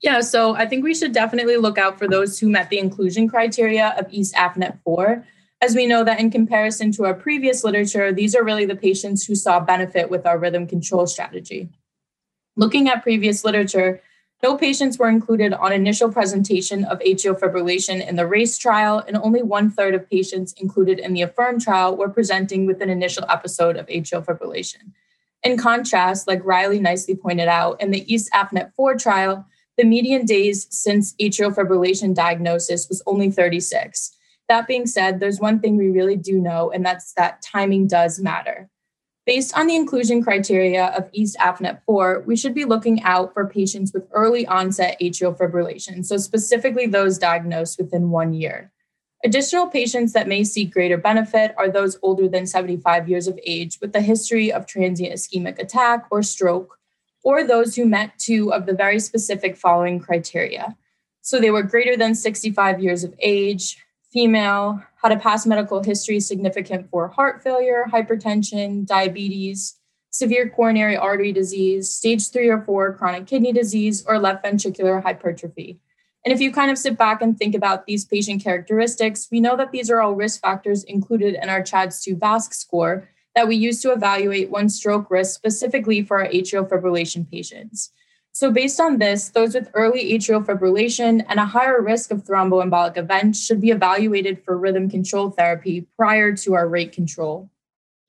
Yeah, 0.01 0.21
so 0.21 0.55
I 0.55 0.67
think 0.67 0.83
we 0.83 0.93
should 0.93 1.11
definitely 1.11 1.57
look 1.57 1.77
out 1.77 1.97
for 1.97 2.07
those 2.07 2.39
who 2.39 2.49
met 2.49 2.69
the 2.69 2.77
inclusion 2.77 3.27
criteria 3.27 3.95
of 3.97 4.05
East 4.11 4.35
AFNET 4.35 4.79
4 4.83 5.25
as 5.61 5.75
we 5.75 5.87
know 5.87 6.03
that 6.03 6.19
in 6.19 6.29
comparison 6.29 6.91
to 6.93 7.05
our 7.05 7.13
previous 7.13 7.63
literature, 7.63 8.13
these 8.13 8.35
are 8.35 8.43
really 8.43 8.65
the 8.65 8.75
patients 8.75 9.25
who 9.25 9.33
saw 9.33 9.59
benefit 9.59 10.09
with 10.09 10.25
our 10.25 10.37
rhythm 10.37 10.67
control 10.67 11.07
strategy. 11.07 11.69
Looking 12.55 12.89
at 12.89 13.03
previous 13.03 13.43
literature, 13.43 14.01
no 14.43 14.55
patients 14.55 14.99
were 14.99 15.09
included 15.09 15.53
on 15.53 15.73
initial 15.73 16.11
presentation 16.11 16.83
of 16.85 16.99
atrial 16.99 17.39
fibrillation 17.39 18.07
in 18.07 18.15
the 18.15 18.27
RACE 18.27 18.57
trial, 18.57 19.03
and 19.07 19.17
only 19.17 19.41
one 19.41 19.71
third 19.71 19.95
of 19.95 20.09
patients 20.09 20.53
included 20.53 20.99
in 20.99 21.13
the 21.13 21.21
AFFIRM 21.21 21.63
trial 21.63 21.97
were 21.97 22.09
presenting 22.09 22.65
with 22.65 22.81
an 22.81 22.89
initial 22.89 23.25
episode 23.29 23.77
of 23.77 23.87
atrial 23.87 24.23
fibrillation. 24.23 24.91
In 25.43 25.57
contrast, 25.57 26.27
like 26.27 26.45
Riley 26.45 26.79
nicely 26.79 27.15
pointed 27.15 27.47
out, 27.47 27.81
in 27.81 27.91
the 27.91 28.11
East 28.11 28.29
AFNET 28.31 28.73
4 28.75 28.95
trial, 28.97 29.45
the 29.77 29.83
median 29.83 30.25
days 30.25 30.67
since 30.69 31.13
atrial 31.15 31.53
fibrillation 31.53 32.13
diagnosis 32.13 32.87
was 32.89 33.01
only 33.07 33.31
36, 33.31 34.13
that 34.49 34.67
being 34.67 34.87
said, 34.87 35.19
there's 35.19 35.39
one 35.39 35.59
thing 35.59 35.75
we 35.77 35.89
really 35.89 36.15
do 36.15 36.39
know, 36.39 36.71
and 36.71 36.85
that's 36.85 37.13
that 37.13 37.41
timing 37.41 37.87
does 37.87 38.19
matter. 38.19 38.69
Based 39.27 39.57
on 39.57 39.67
the 39.67 39.75
inclusion 39.75 40.23
criteria 40.23 40.85
of 40.97 41.09
East 41.11 41.35
AFNET 41.41 41.81
4, 41.85 42.23
we 42.25 42.37
should 42.37 42.53
be 42.53 42.63
looking 42.63 43.03
out 43.03 43.33
for 43.33 43.45
patients 43.45 43.91
with 43.91 44.07
early 44.13 44.47
onset 44.47 44.97
atrial 45.01 45.37
fibrillation, 45.37 46.05
so 46.05 46.15
specifically 46.15 46.87
those 46.87 47.17
diagnosed 47.17 47.77
within 47.77 48.09
one 48.09 48.33
year. 48.33 48.71
Additional 49.25 49.67
patients 49.67 50.13
that 50.13 50.29
may 50.29 50.45
seek 50.45 50.71
greater 50.71 50.95
benefit 50.95 51.53
are 51.57 51.69
those 51.69 51.97
older 52.01 52.29
than 52.29 52.47
75 52.47 53.09
years 53.09 53.27
of 53.27 53.37
age 53.45 53.77
with 53.81 53.93
a 53.97 53.99
history 53.99 54.49
of 54.49 54.65
transient 54.65 55.13
ischemic 55.13 55.59
attack 55.59 56.05
or 56.09 56.23
stroke, 56.23 56.79
or 57.21 57.43
those 57.43 57.75
who 57.75 57.85
met 57.85 58.17
two 58.17 58.53
of 58.53 58.65
the 58.65 58.73
very 58.73 58.97
specific 58.97 59.57
following 59.57 59.99
criteria. 59.99 60.77
So 61.21 61.41
they 61.41 61.51
were 61.51 61.63
greater 61.63 61.97
than 61.97 62.15
65 62.15 62.79
years 62.79 63.03
of 63.03 63.13
age, 63.19 63.77
female, 64.11 64.83
had 65.01 65.11
a 65.11 65.17
past 65.17 65.47
medical 65.47 65.83
history 65.83 66.19
significant 66.19 66.89
for 66.89 67.07
heart 67.07 67.43
failure, 67.43 67.85
hypertension, 67.91 68.85
diabetes, 68.85 69.77
severe 70.09 70.49
coronary 70.49 70.97
artery 70.97 71.31
disease, 71.31 71.89
stage 71.89 72.29
three 72.29 72.47
or 72.47 72.61
four 72.61 72.93
chronic 72.93 73.27
kidney 73.27 73.51
disease, 73.51 74.03
or 74.07 74.19
left 74.19 74.43
ventricular 74.43 75.01
hypertrophy. 75.01 75.79
And 76.25 76.33
if 76.33 76.41
you 76.41 76.51
kind 76.51 76.71
of 76.71 76.77
sit 76.77 76.97
back 76.97 77.21
and 77.21 77.37
think 77.37 77.55
about 77.55 77.85
these 77.85 78.03
patient 78.03 78.43
characteristics, 78.43 79.27
we 79.31 79.39
know 79.39 79.55
that 79.55 79.71
these 79.71 79.89
are 79.89 80.01
all 80.01 80.13
risk 80.13 80.41
factors 80.41 80.83
included 80.83 81.35
in 81.41 81.49
our 81.49 81.63
CHADS 81.63 82.01
2 82.03 82.15
VASC 82.17 82.53
score 82.53 83.07
that 83.35 83.47
we 83.47 83.55
use 83.55 83.81
to 83.81 83.91
evaluate 83.91 84.49
one 84.49 84.67
stroke 84.67 85.11
risk 85.11 85.35
specifically 85.35 86.01
for 86.01 86.19
our 86.19 86.27
atrial 86.27 86.67
fibrillation 86.67 87.29
patients. 87.29 87.91
So, 88.39 88.51
based 88.51 88.79
on 88.79 88.99
this, 88.99 89.29
those 89.29 89.55
with 89.55 89.71
early 89.73 90.13
atrial 90.13 90.45
fibrillation 90.45 91.25
and 91.27 91.39
a 91.39 91.45
higher 91.47 91.81
risk 91.81 92.11
of 92.11 92.23
thromboembolic 92.23 92.95
events 92.95 93.43
should 93.43 93.59
be 93.59 93.71
evaluated 93.71 94.43
for 94.45 94.59
rhythm 94.59 94.91
control 94.91 95.31
therapy 95.31 95.87
prior 95.97 96.35
to 96.35 96.53
our 96.53 96.67
rate 96.67 96.91
control. 96.91 97.49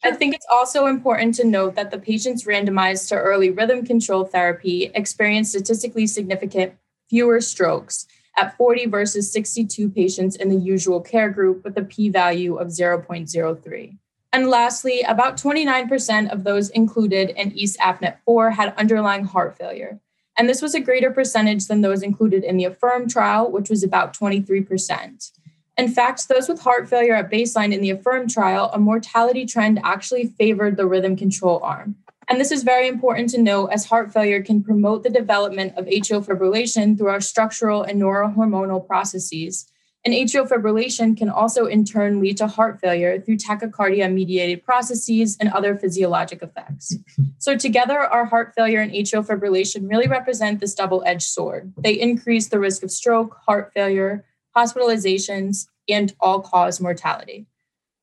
I 0.05 0.11
think 0.11 0.35
it's 0.35 0.47
also 0.53 0.85
important 0.85 1.35
to 1.37 1.47
note 1.47 1.77
that 1.77 1.91
the 1.91 1.99
patients 1.99 2.45
randomized 2.45 3.09
to 3.09 3.15
early 3.15 3.49
rhythm 3.49 3.87
control 3.87 4.27
therapy 4.27 4.91
experienced 4.95 5.53
statistically 5.53 6.07
significant 6.07 6.75
fewer 7.09 7.41
strokes 7.41 8.07
at 8.37 8.55
40 8.59 8.85
versus 8.85 9.33
62 9.33 9.89
patients 9.89 10.37
in 10.37 10.51
the 10.51 10.57
usual 10.57 11.01
care 11.01 11.31
group 11.31 11.65
with 11.65 11.79
a 11.79 11.85
p 11.85 12.11
value 12.11 12.57
of 12.57 12.69
0.03. 12.69 13.97
And 14.35 14.49
lastly, 14.49 15.01
about 15.09 15.39
29% 15.39 16.31
of 16.31 16.45
those 16.45 16.69
included 16.69 17.31
in 17.31 17.53
East 17.53 17.79
AFNET 17.79 18.19
4 18.27 18.51
had 18.51 18.75
underlying 18.77 19.25
heart 19.25 19.57
failure, 19.57 19.99
and 20.39 20.49
this 20.49 20.63
was 20.63 20.75
a 20.75 20.81
greater 20.81 21.11
percentage 21.11 21.67
than 21.67 21.81
those 21.81 22.03
included 22.03 22.45
in 22.45 22.57
the 22.57 22.65
AFFIRM 22.65 23.11
trial, 23.11 23.51
which 23.51 23.69
was 23.69 23.83
about 23.83 24.17
23%. 24.17 25.33
In 25.77 25.89
fact, 25.89 26.29
those 26.29 26.49
with 26.49 26.61
heart 26.61 26.89
failure 26.89 27.15
at 27.15 27.31
baseline 27.31 27.75
in 27.75 27.81
the 27.81 27.91
AFFIRM 27.91 28.33
trial, 28.33 28.71
a 28.73 28.79
mortality 28.79 29.45
trend 29.45 29.81
actually 29.83 30.27
favored 30.27 30.77
the 30.77 30.87
rhythm 30.87 31.17
control 31.17 31.61
arm. 31.63 31.97
And 32.29 32.41
this 32.41 32.53
is 32.53 32.63
very 32.63 32.89
important 32.89 33.31
to 33.31 33.43
note 33.43 33.69
as 33.69 33.87
heart 33.87 34.13
failure 34.13 34.43
can 34.43 34.63
promote 34.63 35.03
the 35.03 35.11
development 35.11 35.77
of 35.77 35.87
atrial 35.87 36.25
fibrillation 36.25 36.97
through 36.97 37.09
our 37.09 37.21
structural 37.21 37.83
and 37.83 38.01
neurohormonal 38.01 38.87
processes. 38.87 39.67
And 40.09 40.17
atrial 40.17 40.49
fibrillation 40.49 41.15
can 41.15 41.29
also 41.29 41.67
in 41.67 41.85
turn 41.85 42.19
lead 42.19 42.39
to 42.39 42.47
heart 42.47 42.81
failure 42.81 43.21
through 43.21 43.37
tachycardia 43.37 44.11
mediated 44.11 44.65
processes 44.65 45.37
and 45.39 45.51
other 45.51 45.77
physiologic 45.77 46.43
effects. 46.43 46.97
So, 47.41 47.57
together, 47.57 47.99
our 47.99 48.25
heart 48.25 48.55
failure 48.55 48.81
and 48.81 48.91
atrial 48.91 49.25
fibrillation 49.25 49.89
really 49.89 50.09
represent 50.09 50.61
this 50.61 50.75
double 50.75 51.03
edged 51.05 51.23
sword. 51.23 51.73
They 51.77 51.93
increase 51.93 52.49
the 52.49 52.59
risk 52.59 52.83
of 52.83 52.91
stroke, 52.91 53.37
heart 53.47 53.71
failure, 53.75 54.25
hospitalizations, 54.57 55.67
and 55.89 56.15
all 56.21 56.41
cause 56.41 56.81
mortality. 56.81 57.47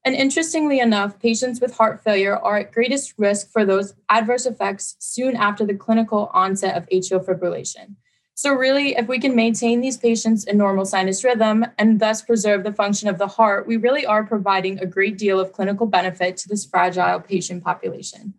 And 0.05 0.15
interestingly 0.15 0.79
enough, 0.79 1.19
patients 1.19 1.59
with 1.59 1.75
heart 1.75 2.03
failure 2.03 2.37
are 2.37 2.57
at 2.57 2.71
greatest 2.71 3.15
risk 3.17 3.51
for 3.51 3.65
those 3.65 3.95
adverse 4.09 4.45
effects 4.45 4.95
soon 4.99 5.35
after 5.35 5.65
the 5.65 5.75
clinical 5.75 6.29
onset 6.33 6.77
of 6.77 6.87
atrial 6.89 7.25
fibrillation. 7.25 7.95
So, 8.37 8.53
really, 8.53 8.97
if 8.97 9.07
we 9.07 9.17
can 9.17 9.33
maintain 9.33 9.79
these 9.79 9.95
patients 9.95 10.43
in 10.43 10.57
normal 10.57 10.85
sinus 10.85 11.23
rhythm 11.23 11.65
and 11.77 12.01
thus 12.01 12.21
preserve 12.21 12.65
the 12.65 12.73
function 12.73 13.07
of 13.07 13.17
the 13.17 13.27
heart, 13.27 13.65
we 13.65 13.77
really 13.77 14.05
are 14.05 14.25
providing 14.25 14.77
a 14.77 14.85
great 14.85 15.17
deal 15.17 15.39
of 15.39 15.53
clinical 15.53 15.87
benefit 15.87 16.35
to 16.37 16.49
this 16.49 16.65
fragile 16.65 17.21
patient 17.21 17.63
population. 17.63 18.33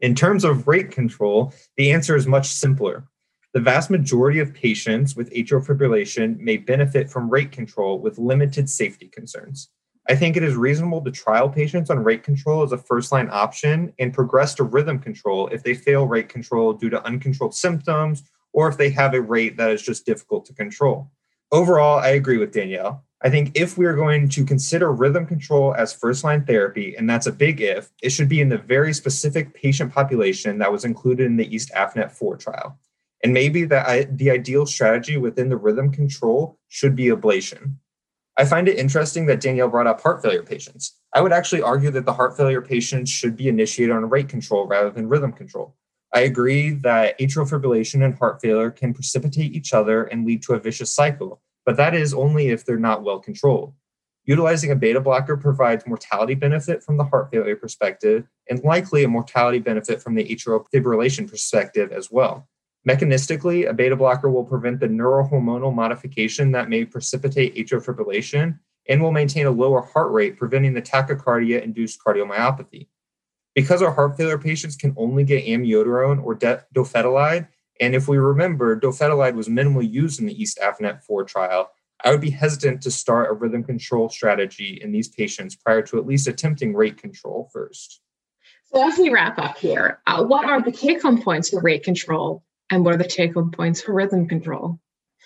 In 0.00 0.14
terms 0.14 0.44
of 0.44 0.68
rate 0.68 0.90
control, 0.90 1.54
the 1.78 1.92
answer 1.92 2.14
is 2.14 2.26
much 2.26 2.48
simpler. 2.48 3.08
The 3.54 3.60
vast 3.60 3.88
majority 3.88 4.38
of 4.38 4.52
patients 4.52 5.16
with 5.16 5.32
atrial 5.32 5.66
fibrillation 5.66 6.38
may 6.38 6.58
benefit 6.58 7.08
from 7.08 7.30
rate 7.30 7.52
control 7.52 7.98
with 7.98 8.18
limited 8.18 8.68
safety 8.68 9.08
concerns. 9.08 9.70
I 10.10 10.14
think 10.14 10.36
it 10.36 10.42
is 10.42 10.56
reasonable 10.56 11.02
to 11.02 11.10
trial 11.10 11.48
patients 11.48 11.88
on 11.88 12.04
rate 12.04 12.22
control 12.22 12.62
as 12.62 12.72
a 12.72 12.78
first 12.78 13.12
line 13.12 13.30
option 13.32 13.94
and 13.98 14.12
progress 14.12 14.54
to 14.56 14.64
rhythm 14.64 14.98
control 14.98 15.48
if 15.48 15.62
they 15.62 15.72
fail 15.72 16.06
rate 16.06 16.28
control 16.28 16.74
due 16.74 16.90
to 16.90 17.02
uncontrolled 17.02 17.54
symptoms 17.54 18.22
or 18.56 18.68
if 18.68 18.78
they 18.78 18.88
have 18.90 19.14
a 19.14 19.20
rate 19.20 19.56
that 19.58 19.70
is 19.70 19.82
just 19.82 20.06
difficult 20.06 20.46
to 20.46 20.54
control. 20.54 21.12
Overall, 21.52 22.00
I 22.00 22.08
agree 22.08 22.38
with 22.38 22.52
Danielle. 22.52 23.04
I 23.22 23.28
think 23.28 23.52
if 23.54 23.78
we 23.78 23.84
are 23.84 23.94
going 23.94 24.28
to 24.30 24.44
consider 24.44 24.92
rhythm 24.92 25.26
control 25.26 25.74
as 25.74 25.92
first 25.92 26.24
line 26.24 26.44
therapy, 26.44 26.96
and 26.96 27.08
that's 27.08 27.26
a 27.26 27.32
big 27.32 27.60
if, 27.60 27.90
it 28.02 28.10
should 28.10 28.28
be 28.28 28.40
in 28.40 28.48
the 28.48 28.58
very 28.58 28.92
specific 28.94 29.54
patient 29.54 29.92
population 29.92 30.58
that 30.58 30.72
was 30.72 30.84
included 30.84 31.26
in 31.26 31.36
the 31.36 31.54
East 31.54 31.70
AFNET 31.76 32.10
4 32.10 32.36
trial. 32.38 32.78
And 33.22 33.32
maybe 33.32 33.64
the, 33.64 34.08
the 34.10 34.30
ideal 34.30 34.66
strategy 34.66 35.18
within 35.18 35.48
the 35.48 35.56
rhythm 35.56 35.92
control 35.92 36.58
should 36.68 36.96
be 36.96 37.06
ablation. 37.06 37.76
I 38.38 38.44
find 38.44 38.68
it 38.68 38.78
interesting 38.78 39.26
that 39.26 39.40
Danielle 39.40 39.68
brought 39.68 39.86
up 39.86 40.00
heart 40.00 40.22
failure 40.22 40.42
patients. 40.42 40.96
I 41.14 41.20
would 41.20 41.32
actually 41.32 41.62
argue 41.62 41.90
that 41.90 42.04
the 42.04 42.12
heart 42.12 42.36
failure 42.36 42.62
patients 42.62 43.10
should 43.10 43.36
be 43.36 43.48
initiated 43.48 43.94
on 43.94 44.08
rate 44.10 44.28
control 44.28 44.66
rather 44.66 44.90
than 44.90 45.08
rhythm 45.08 45.32
control. 45.32 45.74
I 46.16 46.20
agree 46.20 46.70
that 46.70 47.18
atrial 47.18 47.46
fibrillation 47.46 48.02
and 48.02 48.14
heart 48.14 48.40
failure 48.40 48.70
can 48.70 48.94
precipitate 48.94 49.52
each 49.52 49.74
other 49.74 50.04
and 50.04 50.24
lead 50.24 50.42
to 50.44 50.54
a 50.54 50.58
vicious 50.58 50.94
cycle, 50.94 51.42
but 51.66 51.76
that 51.76 51.94
is 51.94 52.14
only 52.14 52.48
if 52.48 52.64
they're 52.64 52.78
not 52.78 53.02
well 53.02 53.18
controlled. 53.18 53.74
Utilizing 54.24 54.70
a 54.70 54.76
beta 54.76 54.98
blocker 54.98 55.36
provides 55.36 55.86
mortality 55.86 56.34
benefit 56.34 56.82
from 56.82 56.96
the 56.96 57.04
heart 57.04 57.28
failure 57.30 57.54
perspective 57.54 58.26
and 58.48 58.64
likely 58.64 59.04
a 59.04 59.08
mortality 59.08 59.58
benefit 59.58 60.00
from 60.00 60.14
the 60.14 60.24
atrial 60.24 60.64
fibrillation 60.74 61.28
perspective 61.28 61.92
as 61.92 62.10
well. 62.10 62.48
Mechanistically, 62.88 63.68
a 63.68 63.74
beta 63.74 63.94
blocker 63.94 64.30
will 64.30 64.42
prevent 64.42 64.80
the 64.80 64.88
neurohormonal 64.88 65.74
modification 65.74 66.50
that 66.52 66.70
may 66.70 66.86
precipitate 66.86 67.54
atrial 67.56 67.84
fibrillation 67.84 68.58
and 68.88 69.02
will 69.02 69.12
maintain 69.12 69.44
a 69.44 69.50
lower 69.50 69.82
heart 69.82 70.10
rate, 70.12 70.38
preventing 70.38 70.72
the 70.72 70.80
tachycardia 70.80 71.62
induced 71.62 72.00
cardiomyopathy. 72.02 72.86
Because 73.56 73.80
our 73.80 73.90
heart 73.90 74.18
failure 74.18 74.38
patients 74.38 74.76
can 74.76 74.94
only 74.98 75.24
get 75.24 75.46
amiodarone 75.46 76.22
or 76.22 76.34
de- 76.34 76.62
dofetilide, 76.74 77.48
and 77.80 77.94
if 77.94 78.06
we 78.06 78.18
remember, 78.18 78.78
dofetilide 78.78 79.34
was 79.34 79.48
minimally 79.48 79.90
used 79.90 80.20
in 80.20 80.26
the 80.26 80.40
East 80.40 80.58
AFNET 80.62 81.02
4 81.02 81.24
trial, 81.24 81.70
I 82.04 82.10
would 82.10 82.20
be 82.20 82.30
hesitant 82.30 82.82
to 82.82 82.90
start 82.90 83.30
a 83.30 83.32
rhythm 83.32 83.64
control 83.64 84.10
strategy 84.10 84.78
in 84.82 84.92
these 84.92 85.08
patients 85.08 85.56
prior 85.56 85.80
to 85.82 85.98
at 85.98 86.06
least 86.06 86.28
attempting 86.28 86.74
rate 86.74 86.98
control 86.98 87.48
first. 87.50 88.02
So, 88.66 88.86
as 88.86 88.98
we 88.98 89.08
wrap 89.08 89.38
up 89.38 89.56
here, 89.56 90.00
uh, 90.06 90.22
what 90.22 90.44
are 90.44 90.60
the 90.60 90.72
take 90.72 91.00
home 91.00 91.22
points 91.22 91.48
for 91.48 91.62
rate 91.62 91.82
control 91.82 92.44
and 92.70 92.84
what 92.84 92.94
are 92.94 92.98
the 92.98 93.04
take 93.04 93.34
home 93.34 93.50
points 93.50 93.80
for 93.80 93.94
rhythm 93.94 94.28
control? 94.28 94.78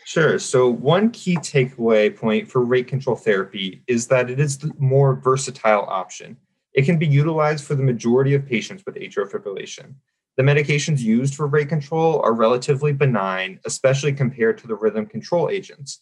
Sure. 0.05 0.39
So, 0.39 0.69
one 0.69 1.11
key 1.11 1.37
takeaway 1.37 2.15
point 2.15 2.49
for 2.49 2.65
rate 2.65 2.87
control 2.87 3.17
therapy 3.17 3.83
is 3.89 4.07
that 4.07 4.31
it 4.31 4.39
is 4.39 4.59
the 4.59 4.73
more 4.79 5.17
versatile 5.17 5.85
option. 5.89 6.37
It 6.73 6.85
can 6.85 6.99
be 6.99 7.07
utilized 7.07 7.65
for 7.65 7.75
the 7.75 7.83
majority 7.83 8.35
of 8.35 8.47
patients 8.47 8.85
with 8.87 8.95
atrial 8.95 9.31
fibrillation. 9.31 9.95
The 10.37 10.43
medications 10.43 11.01
used 11.01 11.35
for 11.35 11.47
rate 11.47 11.69
control 11.69 12.21
are 12.23 12.33
relatively 12.33 12.93
benign, 12.93 13.61
especially 13.65 14.13
compared 14.13 14.59
to 14.59 14.67
the 14.67 14.77
rhythm 14.77 15.07
control 15.07 15.51
agents. 15.51 16.01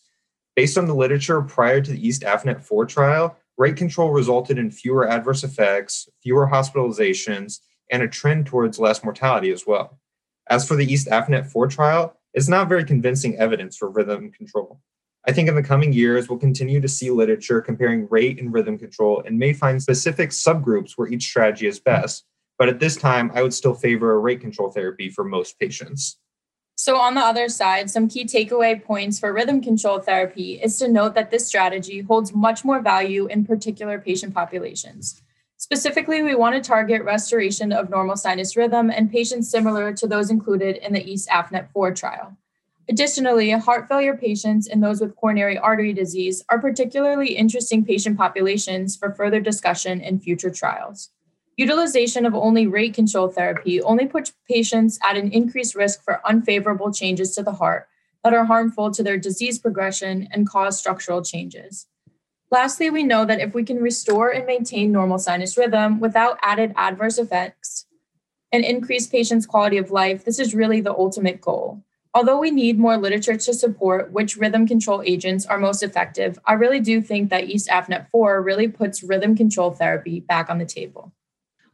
Based 0.55 0.77
on 0.77 0.87
the 0.87 0.95
literature 0.95 1.41
prior 1.41 1.81
to 1.81 1.91
the 1.91 2.07
East 2.07 2.23
AFNET 2.23 2.61
4 2.63 2.87
trial, 2.87 3.37
rate 3.57 3.77
control 3.77 4.11
resulted 4.11 4.59
in 4.59 4.71
fewer 4.71 5.09
adverse 5.09 5.43
effects, 5.43 6.09
fewer 6.23 6.49
hospitalizations, 6.49 7.61
and 7.91 8.03
a 8.03 8.09
trend 8.09 8.47
towards 8.47 8.79
less 8.79 9.03
mortality 9.03 9.51
as 9.51 9.67
well. 9.67 9.99
As 10.49 10.67
for 10.67 10.77
the 10.77 10.91
East 10.91 11.09
AFNET 11.09 11.47
4 11.47 11.67
trial, 11.69 12.17
it's 12.35 12.49
not 12.49 12.69
very 12.69 12.85
convincing 12.85 13.37
evidence 13.37 13.77
for 13.77 13.91
rhythm 13.91 14.31
control. 14.31 14.81
I 15.27 15.33
think 15.33 15.49
in 15.49 15.55
the 15.55 15.63
coming 15.63 15.93
years, 15.93 16.29
we'll 16.29 16.39
continue 16.39 16.81
to 16.81 16.89
see 16.89 17.11
literature 17.11 17.61
comparing 17.61 18.09
rate 18.09 18.41
and 18.41 18.53
rhythm 18.53 18.79
control 18.79 19.23
and 19.27 19.39
may 19.39 19.53
find 19.53 19.83
specific 19.83 20.31
subgroups 20.31 20.93
where 20.97 21.09
each 21.09 21.25
strategy 21.25 21.67
is 21.67 21.81
best. 21.81 22.25
But 22.59 22.69
at 22.69 22.81
this 22.81 22.97
time, 22.97 23.31
I 23.35 23.43
would 23.43 23.55
still 23.55 23.75
favor 23.75 24.15
a 24.15 24.19
rate 24.19 24.41
control 24.41 24.71
therapy 24.71 25.11
for 25.11 25.25
most 25.25 25.59
patients. 25.59 26.19
So, 26.77 26.97
on 26.97 27.15
the 27.15 27.21
other 27.21 27.49
side, 27.49 27.91
some 27.91 28.09
key 28.09 28.25
takeaway 28.25 28.83
points 28.83 29.19
for 29.19 29.33
rhythm 29.33 29.61
control 29.61 29.99
therapy 29.99 30.61
is 30.63 30.79
to 30.79 30.89
note 30.89 31.15
that 31.17 31.31
this 31.31 31.47
strategy 31.47 32.03
holds 32.03 32.33
much 32.33 32.65
more 32.65 32.81
value 32.81 33.27
in 33.27 33.45
particular 33.45 33.99
patient 33.99 34.33
populations. 34.33 35.21
Specifically, 35.57 36.23
we 36.23 36.37
want 36.37 36.55
to 36.55 36.61
target 36.61 37.03
restoration 37.03 37.73
of 37.73 37.91
normal 37.91 38.17
sinus 38.17 38.57
rhythm 38.57 38.91
and 38.91 39.11
patients 39.11 39.51
similar 39.51 39.93
to 39.93 40.07
those 40.07 40.31
included 40.31 40.77
in 40.77 40.93
the 40.93 41.05
East 41.05 41.29
AFNET 41.31 41.69
4 41.73 41.93
trial. 41.95 42.37
Additionally, 42.91 43.51
heart 43.51 43.87
failure 43.87 44.17
patients 44.17 44.67
and 44.67 44.83
those 44.83 45.01
with 45.01 45.15
coronary 45.17 45.59
artery 45.59 45.93
disease 45.93 46.43
are 46.49 46.59
particularly 46.59 47.37
interesting 47.37 47.85
patient 47.85 48.17
populations 48.17 48.97
for 48.97 49.13
further 49.13 49.41
discussion 49.41 50.01
in 50.01 50.19
future 50.19 50.51
trials. 50.51 51.11
Utilization 51.59 52.25
of 52.25 52.35
only 52.35 52.67
rate 52.67 52.95
control 52.95 53.29
therapy 53.29 53.83
only 53.83 54.07
puts 54.07 54.33
patients 54.49 54.99
at 55.07 55.17
an 55.19 55.31
increased 55.33 55.75
risk 55.75 56.03
for 56.03 56.27
unfavorable 56.27 56.91
changes 56.93 57.35
to 57.35 57.43
the 57.43 57.53
heart 57.53 57.89
that 58.25 58.33
are 58.33 58.45
harmful 58.45 58.91
to 58.91 59.03
their 59.03 59.19
disease 59.19 59.59
progression 59.59 60.29
and 60.31 60.49
cause 60.49 60.79
structural 60.79 61.23
changes. 61.23 61.89
Lastly, 62.51 62.89
we 62.89 63.03
know 63.03 63.27
that 63.27 63.41
if 63.41 63.55
we 63.55 63.65
can 63.65 63.83
restore 63.83 64.31
and 64.31 64.47
maintain 64.47 64.93
normal 64.93 65.19
sinus 65.19 65.59
rhythm 65.59 66.01
without 66.01 66.39
added 66.43 66.73
adverse 66.77 67.19
effects 67.19 67.87
and 68.51 68.65
increase 68.65 69.07
patients' 69.07 69.45
quality 69.45 69.77
of 69.77 69.91
life, 69.91 70.25
this 70.25 70.39
is 70.39 70.55
really 70.55 70.81
the 70.81 70.95
ultimate 70.95 71.43
goal. 71.43 71.85
Although 72.15 72.39
we 72.39 72.51
need 72.51 72.79
more 72.79 72.97
literature 72.97 73.37
to 73.37 73.55
support 73.55 74.13
which 74.13 74.37
rhythm 74.37 74.67
control 74.67 75.03
agents 75.05 75.47
are 75.47 75.59
most 75.59 75.83
effective, 75.83 76.39
I 76.47 76.55
really 76.55 76.81
do 76.81 77.01
think 77.01 77.31
that 77.31 77.45
East 77.45 77.69
AFNET 77.69 78.09
4 78.11 78.43
really 78.43 78.69
puts 78.69 79.03
rhythm 79.03 79.37
control 79.37 79.73
therapy 79.73 80.21
back 80.21 80.49
on 80.49 80.59
the 80.59 80.65
table. 80.65 81.13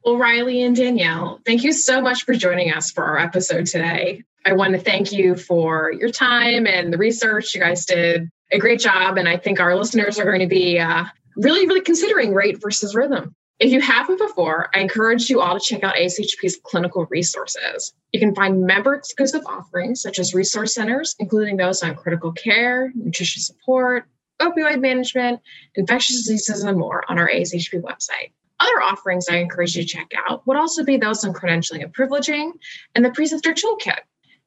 Well, 0.05 0.18
Riley 0.18 0.62
and 0.62 0.77
Danielle, 0.77 1.40
thank 1.47 1.64
you 1.64 1.73
so 1.73 2.03
much 2.03 2.25
for 2.25 2.35
joining 2.35 2.73
us 2.73 2.90
for 2.90 3.05
our 3.05 3.18
episode 3.18 3.66
today. 3.66 4.25
I 4.44 4.53
want 4.53 4.75
to 4.75 4.79
thank 4.79 5.12
you 5.12 5.37
for 5.37 5.90
your 5.92 6.11
time 6.11 6.66
and 6.66 6.92
the 6.92 6.99
research. 6.99 7.55
You 7.55 7.61
guys 7.62 7.87
did 7.87 8.29
a 8.53 8.59
great 8.59 8.81
job, 8.81 9.16
and 9.16 9.27
I 9.27 9.38
think 9.38 9.61
our 9.61 9.75
listeners 9.75 10.18
are 10.18 10.25
going 10.25 10.40
to 10.40 10.47
be 10.47 10.79
uh, 10.79 11.05
really, 11.37 11.66
really 11.66 11.81
considering 11.81 12.35
rate 12.35 12.61
versus 12.61 12.94
rhythm. 12.94 13.35
If 13.61 13.71
you 13.71 13.81
haven't 13.81 14.19
before, 14.19 14.69
I 14.75 14.81
encourage 14.81 15.31
you 15.31 15.40
all 15.40 15.59
to 15.59 15.64
check 15.64 15.85
out 15.85 15.95
ASHP's 15.95 16.59
clinical 16.64 17.07
resources. 17.07 17.95
You 18.12 18.19
can 18.19 18.35
find 18.35 18.67
member 18.67 18.95
exclusive 18.95 19.43
offerings 19.47 20.03
such 20.03 20.19
as 20.19 20.35
resource 20.35 20.75
centers, 20.75 21.14
including 21.21 21.57
those 21.57 21.83
on 21.83 21.95
critical 21.95 22.33
care, 22.33 22.93
nutrition 22.97 23.43
support, 23.43 24.09
opioid 24.40 24.81
management, 24.81 25.40
infectious 25.77 26.17
diseases, 26.17 26.64
and 26.64 26.77
more 26.77 27.05
on 27.09 27.19
our 27.19 27.29
ASHP 27.29 27.81
website. 27.81 28.33
Other 28.59 28.83
offerings 28.83 29.29
I 29.29 29.37
encourage 29.37 29.77
you 29.77 29.83
to 29.83 29.88
check 29.88 30.11
out 30.29 30.45
would 30.47 30.57
also 30.57 30.85
be 30.85 30.97
those 30.97 31.25
on 31.25 31.33
credentialing 31.33 31.85
and 31.85 31.95
privileging 31.95 32.53
and 32.97 33.05
the 33.05 33.11
preceptor 33.11 33.53
toolkit. 33.53 34.01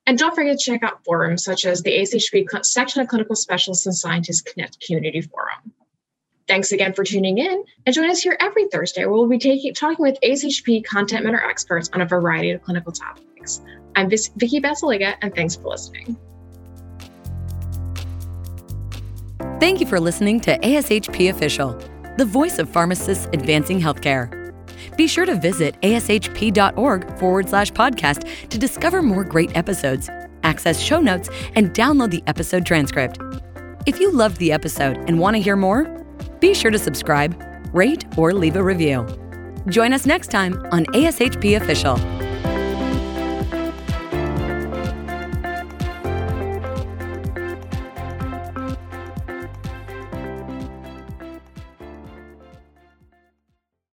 And 0.05 0.17
don't 0.17 0.35
forget 0.35 0.57
to 0.57 0.71
check 0.71 0.83
out 0.83 1.03
forums 1.05 1.45
such 1.45 1.65
as 1.65 1.81
the 1.81 1.91
ASHP 1.91 2.45
section 2.65 3.01
of 3.01 3.07
Clinical 3.07 3.35
Specialists 3.35 3.85
and 3.85 3.95
Scientists 3.95 4.41
Connect 4.41 4.79
Community 4.85 5.21
Forum. 5.21 5.73
Thanks 6.47 6.71
again 6.71 6.93
for 6.93 7.03
tuning 7.03 7.37
in 7.37 7.63
and 7.85 7.93
join 7.93 8.09
us 8.09 8.21
here 8.21 8.37
every 8.39 8.67
Thursday 8.69 9.05
where 9.05 9.13
we'll 9.13 9.27
be 9.27 9.37
taking, 9.37 9.73
talking 9.73 10.03
with 10.03 10.17
ASHP 10.23 10.85
content 10.85 11.25
matter 11.25 11.41
experts 11.41 11.89
on 11.93 12.01
a 12.01 12.05
variety 12.05 12.51
of 12.51 12.61
clinical 12.61 12.91
topics. 12.91 13.61
I'm 13.95 14.09
Vicki 14.09 14.61
Basalyga 14.61 15.15
and 15.21 15.35
thanks 15.35 15.55
for 15.55 15.67
listening. 15.67 16.17
Thank 19.59 19.81
you 19.81 19.87
for 19.87 19.99
listening 19.99 20.39
to 20.41 20.57
ASHP 20.59 21.29
Official 21.29 21.77
the 22.17 22.25
voice 22.25 22.57
of 22.57 22.67
pharmacists 22.69 23.27
advancing 23.31 23.79
healthcare. 23.79 24.33
Be 24.97 25.07
sure 25.07 25.25
to 25.25 25.35
visit 25.35 25.79
ashp.org 25.81 27.19
forward 27.19 27.49
slash 27.49 27.71
podcast 27.71 28.49
to 28.49 28.57
discover 28.57 29.03
more 29.03 29.23
great 29.23 29.55
episodes, 29.55 30.09
access 30.43 30.81
show 30.81 30.99
notes, 30.99 31.29
and 31.53 31.73
download 31.73 32.09
the 32.09 32.23
episode 32.25 32.65
transcript. 32.65 33.19
If 33.85 33.99
you 33.99 34.11
loved 34.11 34.37
the 34.37 34.51
episode 34.51 34.97
and 35.07 35.19
want 35.19 35.35
to 35.35 35.41
hear 35.41 35.55
more, 35.55 35.83
be 36.39 36.53
sure 36.53 36.71
to 36.71 36.79
subscribe, 36.79 37.35
rate, 37.73 38.05
or 38.17 38.33
leave 38.33 38.55
a 38.55 38.63
review. 38.63 39.05
Join 39.67 39.93
us 39.93 40.05
next 40.05 40.29
time 40.31 40.65
on 40.71 40.85
ASHP 40.87 41.57
Official. 41.57 41.97